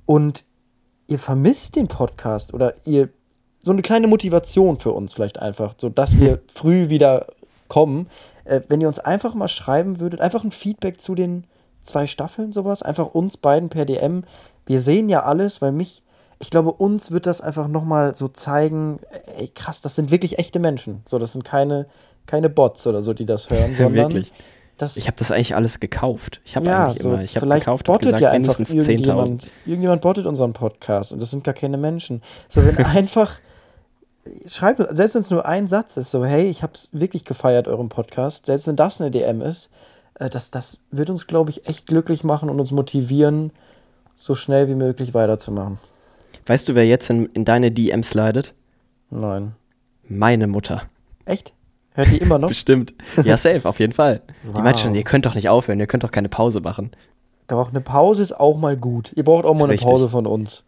[0.06, 0.44] und
[1.06, 3.10] ihr vermisst den Podcast oder ihr
[3.60, 7.26] so eine kleine Motivation für uns vielleicht einfach, so dass wir früh wieder
[7.68, 8.08] kommen.
[8.44, 11.44] Äh, wenn ihr uns einfach mal schreiben würdet, einfach ein Feedback zu den
[11.82, 14.24] zwei Staffeln, sowas, einfach uns beiden per DM.
[14.66, 16.02] Wir sehen ja alles, weil mich,
[16.38, 19.00] ich glaube, uns wird das einfach nochmal so zeigen,
[19.36, 21.02] ey, krass, das sind wirklich echte Menschen.
[21.06, 21.86] So, das sind keine,
[22.26, 24.12] keine Bots oder so, die das hören, sondern.
[24.12, 24.32] Wirklich.
[24.76, 26.40] Das, Ich habe das eigentlich alles gekauft.
[26.44, 28.86] Ich habe ja, eigentlich so, immer, ich habe vielleicht gekauft bottet gesagt, ja einfach mindestens
[28.86, 28.90] 10.000.
[28.90, 32.22] irgendjemand, irgendjemand bottet unseren Podcast und das sind gar keine Menschen.
[32.48, 33.40] So, wenn einfach,
[34.46, 37.68] schreibt, uns- selbst wenn es nur ein Satz ist, so, hey, ich hab's wirklich gefeiert,
[37.68, 39.70] euren Podcast, selbst wenn das eine DM ist,
[40.18, 43.52] äh, das, das wird uns, glaube ich, echt glücklich machen und uns motivieren,
[44.16, 45.78] so schnell wie möglich weiterzumachen.
[46.46, 48.54] Weißt du, wer jetzt in, in deine DM slidet?
[49.10, 49.54] Nein.
[50.08, 50.82] Meine Mutter.
[51.24, 51.52] Echt?
[51.94, 52.48] Hört die immer noch?
[52.48, 52.94] Bestimmt.
[53.24, 54.22] Ja, safe, auf jeden Fall.
[54.44, 54.62] Die Wow.
[54.62, 56.90] meint schon, ihr könnt doch nicht aufhören, ihr könnt doch keine Pause machen.
[57.48, 59.12] Doch, eine Pause ist auch mal gut.
[59.16, 59.88] Ihr braucht auch mal eine Richtig.
[59.88, 60.64] Pause von uns.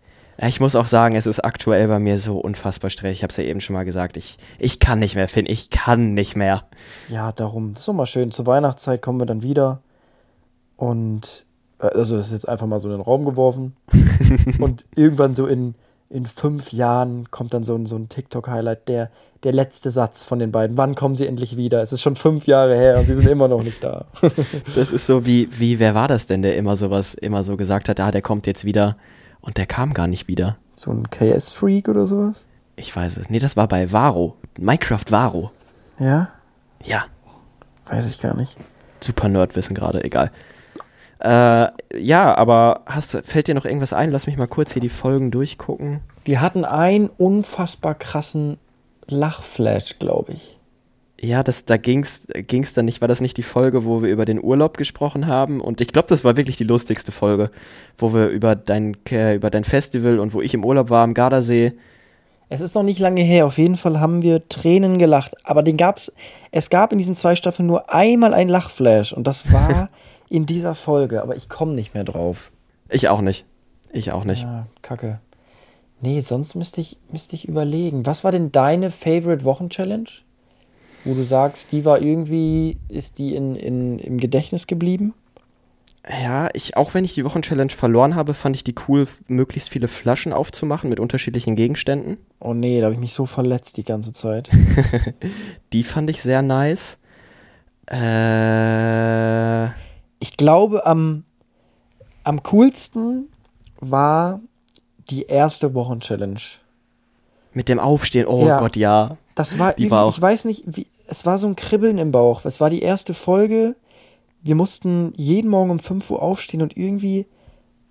[0.47, 3.19] Ich muss auch sagen, es ist aktuell bei mir so unfassbar stressig.
[3.19, 4.17] Ich habe es ja eben schon mal gesagt.
[4.17, 5.45] Ich, ich kann nicht mehr, Finn.
[5.47, 6.65] Ich kann nicht mehr.
[7.09, 7.75] Ja, darum.
[7.75, 8.31] Das ist doch mal schön.
[8.31, 9.83] Zur Weihnachtszeit kommen wir dann wieder.
[10.77, 11.45] Und,
[11.79, 13.77] äh, also das ist jetzt einfach mal so in den Raum geworfen.
[14.59, 15.75] und irgendwann so in,
[16.09, 19.11] in fünf Jahren kommt dann so ein, so ein TikTok-Highlight, der,
[19.43, 20.79] der letzte Satz von den beiden.
[20.79, 21.83] Wann kommen sie endlich wieder?
[21.83, 24.07] Es ist schon fünf Jahre her und sie sind immer noch nicht da.
[24.75, 27.91] Das ist so wie, wie, wer war das denn, der immer sowas, immer so gesagt
[27.91, 28.97] hat, ah, der kommt jetzt wieder.
[29.43, 30.57] Und der kam gar nicht wieder.
[30.77, 32.47] so ein KS-Freak oder sowas?
[32.77, 33.29] Ich weiß es.
[33.31, 34.37] Nee, das war bei Varo.
[34.59, 35.51] Minecraft Varo.
[35.99, 36.29] Ja?
[36.83, 37.05] Ja.
[37.87, 38.57] Weiß ich gar nicht.
[39.01, 40.31] Super Nerdwissen gerade, egal.
[41.19, 41.69] Äh,
[41.99, 44.11] ja, aber hast, du- fällt dir noch irgendwas ein?
[44.11, 46.01] Lass mich mal kurz hier die Folgen durchgucken.
[46.25, 48.59] Wir hatten einen unfassbar krassen
[49.07, 50.57] Lachflash, glaube ich.
[51.23, 54.25] Ja, das, da ging's, ging's dann nicht, war das nicht die Folge, wo wir über
[54.25, 55.61] den Urlaub gesprochen haben?
[55.61, 57.51] Und ich glaube, das war wirklich die lustigste Folge,
[57.99, 61.13] wo wir über dein, äh, über dein Festival und wo ich im Urlaub war am
[61.13, 61.75] Gardasee.
[62.49, 63.45] Es ist noch nicht lange her.
[63.45, 65.35] Auf jeden Fall haben wir Tränen gelacht.
[65.45, 66.11] Aber den gab's.
[66.53, 69.91] Es gab in diesen zwei Staffeln nur einmal ein Lachflash und das war
[70.31, 71.23] in dieser Folge.
[71.23, 72.51] Aber ich komme nicht mehr drauf.
[72.89, 73.45] Ich auch nicht.
[73.93, 74.43] Ich auch nicht.
[74.43, 75.21] Ja, Kacke.
[76.01, 78.07] Nee, sonst müsste ich, müsste ich überlegen.
[78.07, 80.09] Was war denn deine Favorite Wochen-Challenge?
[81.05, 85.15] Wo du sagst, die war irgendwie, ist die in, in, im Gedächtnis geblieben?
[86.23, 89.87] Ja, ich, auch wenn ich die Wochenchallenge verloren habe, fand ich die cool, möglichst viele
[89.89, 92.17] Flaschen aufzumachen mit unterschiedlichen Gegenständen.
[92.39, 94.51] Oh nee, da habe ich mich so verletzt die ganze Zeit.
[95.73, 96.99] Die fand ich sehr nice.
[98.41, 99.67] Äh,
[100.23, 101.25] Ich glaube, am,
[102.25, 103.29] am coolsten
[103.81, 104.41] war
[105.11, 106.41] die erste Wochen-Challenge.
[107.53, 108.59] mit dem Aufstehen, oh Ja.
[108.61, 109.17] Gott, ja.
[109.35, 112.13] Das war Die war auch- ich weiß nicht, wie, es war so ein Kribbeln im
[112.13, 112.45] Bauch.
[112.45, 113.75] Es war die erste Folge.
[114.43, 117.27] Wir mussten jeden Morgen um 5 Uhr aufstehen und irgendwie,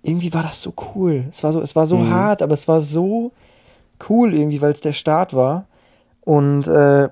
[0.02, 1.26] irgendwie war das so cool.
[1.30, 2.10] Es war so, es war so Mhm.
[2.10, 3.32] hart, aber es war so
[4.08, 5.66] cool irgendwie, weil es der Start war.
[6.22, 7.08] Und äh,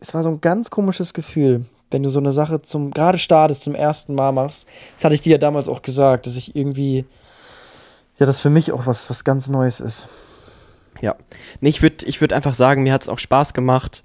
[0.00, 3.62] es war so ein ganz komisches Gefühl, wenn du so eine Sache zum, gerade startest,
[3.62, 4.66] zum ersten Mal machst.
[4.96, 7.04] Das hatte ich dir ja damals auch gesagt, dass ich irgendwie,
[8.18, 10.08] ja, das für mich auch was, was ganz Neues ist.
[11.00, 11.14] Ja.
[11.60, 14.02] Nee, ich würde ich würd einfach sagen, mir hat es auch Spaß gemacht,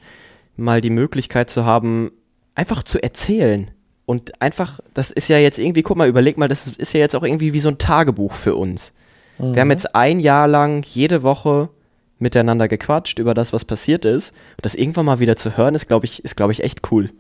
[0.58, 2.12] mal die Möglichkeit zu haben,
[2.56, 3.72] einfach zu erzählen.
[4.06, 7.16] Und einfach, das ist ja jetzt irgendwie, guck mal, überleg mal, das ist, ja jetzt
[7.16, 8.94] auch irgendwie wie so ein Tagebuch für uns.
[9.38, 11.70] Wir haben jetzt ein Jahr lang jede Woche
[12.18, 14.32] miteinander gequatscht über das, was passiert ist.
[14.56, 17.12] Und das irgendwann mal wieder zu hören, ist, glaube ich, ist, glaube ich, echt cool.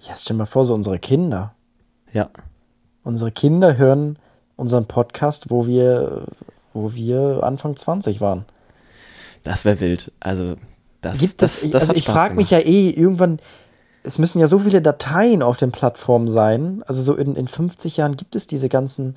[0.00, 1.54] Ja, stell dir mal vor, so unsere Kinder.
[2.12, 2.30] Ja.
[3.04, 4.18] Unsere Kinder hören
[4.56, 6.24] unseren Podcast, wo wir,
[6.74, 8.44] wo wir Anfang 20 waren.
[9.42, 10.12] Das wäre wild.
[10.20, 10.56] Also,
[11.00, 13.40] das, Gibt das, es, das, also hat ich frage mich ja eh, irgendwann,
[14.02, 16.82] es müssen ja so viele Dateien auf den Plattformen sein.
[16.86, 19.16] Also so in, in 50 Jahren gibt es diese ganzen,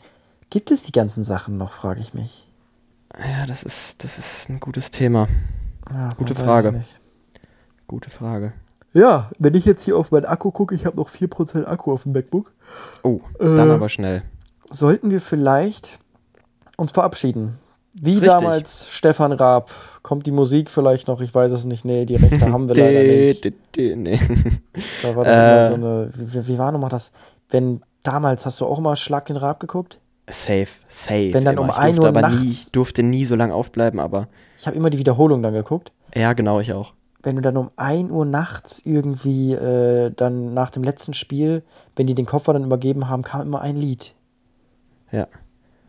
[0.50, 2.48] gibt es die ganzen Sachen noch, frage ich mich.
[3.18, 5.28] Ja, das ist, das ist ein gutes Thema.
[5.92, 6.84] Ja, Gute Frage.
[7.88, 8.54] Gute Frage.
[8.94, 12.04] Ja, wenn ich jetzt hier auf meinen Akku gucke, ich habe noch 4% Akku auf
[12.04, 12.54] dem MacBook,
[13.04, 14.24] Oh, dann Äh, aber schnell.
[14.70, 16.00] sollten wir vielleicht
[16.78, 17.60] uns verabschieden.
[18.00, 18.32] Wie Richtig.
[18.32, 19.70] damals Stefan Raab.
[20.04, 21.22] Kommt die Musik vielleicht noch?
[21.22, 21.86] Ich weiß es nicht.
[21.86, 23.46] Nee, die Rechte haben wir leider nicht.
[23.76, 24.20] Dä, nee.
[25.02, 25.68] Da war doch Äh.
[25.70, 26.10] so eine.
[26.14, 27.12] Wie, wie war nochmal das?
[27.50, 30.00] Wenn damals hast du auch immer Schlag den Raab geguckt?
[30.30, 31.34] Safe, safe.
[31.34, 31.64] Wenn dann immer.
[31.64, 34.28] um ich 1 durfte Uhr aber nie, nachts- durfte nie so lange aufbleiben, aber
[34.58, 35.92] Ich habe immer die Wiederholung dann geguckt.
[36.16, 36.94] ja, genau, ich auch.
[37.22, 41.64] Wenn du dann um 1 Uhr nachts irgendwie äh, dann nach dem letzten Spiel,
[41.96, 44.14] wenn die den Koffer dann übergeben haben, kam immer ein Lied.
[45.12, 45.28] Ja.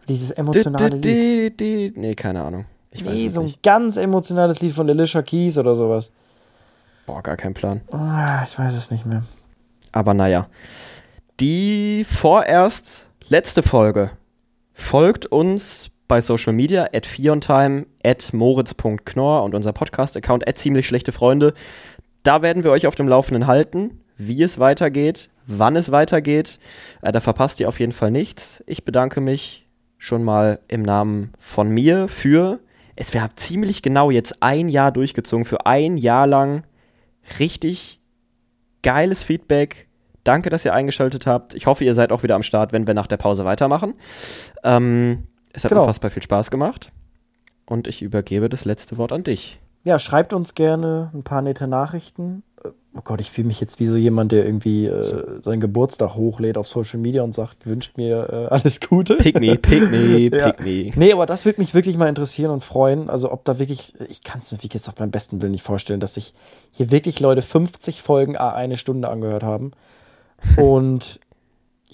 [0.08, 1.96] Dieses emotionale Lied.
[1.96, 2.66] Nee, keine Ahnung.
[2.94, 3.62] Ich weiß Nee, so ein nicht.
[3.62, 6.10] ganz emotionales Lied von Alicia Keys oder sowas.
[7.06, 7.82] Boah, gar kein Plan.
[7.92, 9.24] Ah, ich weiß es nicht mehr.
[9.92, 10.46] Aber naja.
[11.40, 14.10] Die vorerst letzte Folge
[14.72, 21.12] folgt uns bei Social Media, at Fiontime, at moritz.knorr und unser Podcast-Account, at ziemlich schlechte
[21.12, 21.52] Freunde.
[22.22, 26.58] Da werden wir euch auf dem Laufenden halten, wie es weitergeht, wann es weitergeht.
[27.02, 28.62] Äh, da verpasst ihr auf jeden Fall nichts.
[28.66, 29.66] Ich bedanke mich
[29.98, 32.60] schon mal im Namen von mir für,
[32.96, 36.64] es wäre ziemlich genau jetzt ein Jahr durchgezogen, für ein Jahr lang
[37.38, 38.00] richtig
[38.82, 39.88] geiles Feedback.
[40.22, 41.54] Danke, dass ihr eingeschaltet habt.
[41.54, 43.94] Ich hoffe, ihr seid auch wieder am Start, wenn wir nach der Pause weitermachen.
[44.62, 45.82] Ähm, es hat genau.
[45.82, 46.92] unfassbar viel Spaß gemacht.
[47.66, 49.60] Und ich übergebe das letzte Wort an dich.
[49.84, 52.42] Ja, schreibt uns gerne ein paar nette Nachrichten.
[52.96, 55.16] Oh Gott, ich fühle mich jetzt wie so jemand, der irgendwie äh, so.
[55.42, 59.16] seinen Geburtstag hochlädt auf Social Media und sagt, wünscht mir äh, alles Gute.
[59.16, 60.54] Pick me, pick me, pick ja.
[60.60, 60.92] me.
[60.94, 63.10] Nee, aber das würde mich wirklich mal interessieren und freuen.
[63.10, 65.98] Also, ob da wirklich, ich kann es mir, wie gesagt, beim besten Willen nicht vorstellen,
[65.98, 66.34] dass sich
[66.70, 69.72] hier wirklich Leute 50 Folgen a eine Stunde angehört haben.
[70.56, 71.18] Und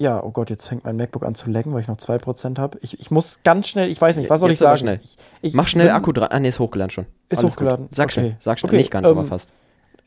[0.00, 2.78] ja, oh Gott, jetzt fängt mein MacBook an zu lecken, weil ich noch 2% habe.
[2.80, 4.78] Ich, ich muss ganz schnell, ich weiß nicht, was soll jetzt ich sagen?
[4.78, 5.00] Schnell.
[5.02, 6.28] Ich, ich Mach schnell bin, Akku dran.
[6.30, 7.06] Ah, nee, ist hochgeladen schon.
[7.28, 7.86] Ist Alles hochgeladen.
[7.86, 7.94] Gut.
[7.94, 8.12] Sag okay.
[8.12, 8.70] schnell, sag schnell.
[8.70, 8.76] Okay.
[8.78, 9.52] Nicht ganz, ähm, aber fast.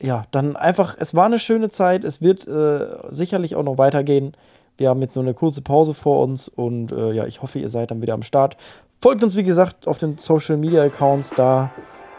[0.01, 2.03] Ja, dann einfach, es war eine schöne Zeit.
[2.03, 4.33] Es wird äh, sicherlich auch noch weitergehen.
[4.77, 7.69] Wir haben jetzt so eine kurze Pause vor uns und äh, ja, ich hoffe, ihr
[7.69, 8.57] seid dann wieder am Start.
[9.01, 11.31] Folgt uns, wie gesagt, auf den Social Media Accounts.
[11.35, 11.71] Da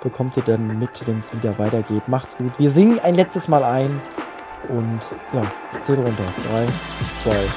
[0.03, 2.07] bekommt ihr dann mit, wenn es wieder weitergeht.
[2.09, 2.59] Macht's gut.
[2.59, 4.01] Wir singen ein letztes Mal ein.
[4.69, 5.01] Und
[5.33, 6.25] ja, ich zähle runter.
[6.49, 6.69] 3,
[7.23, 7.49] 2, 1.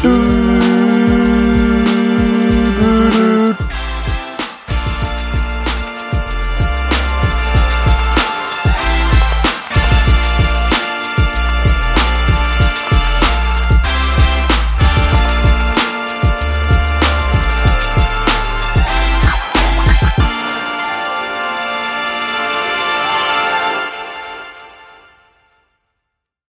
[0.00, 0.61] Tschüss.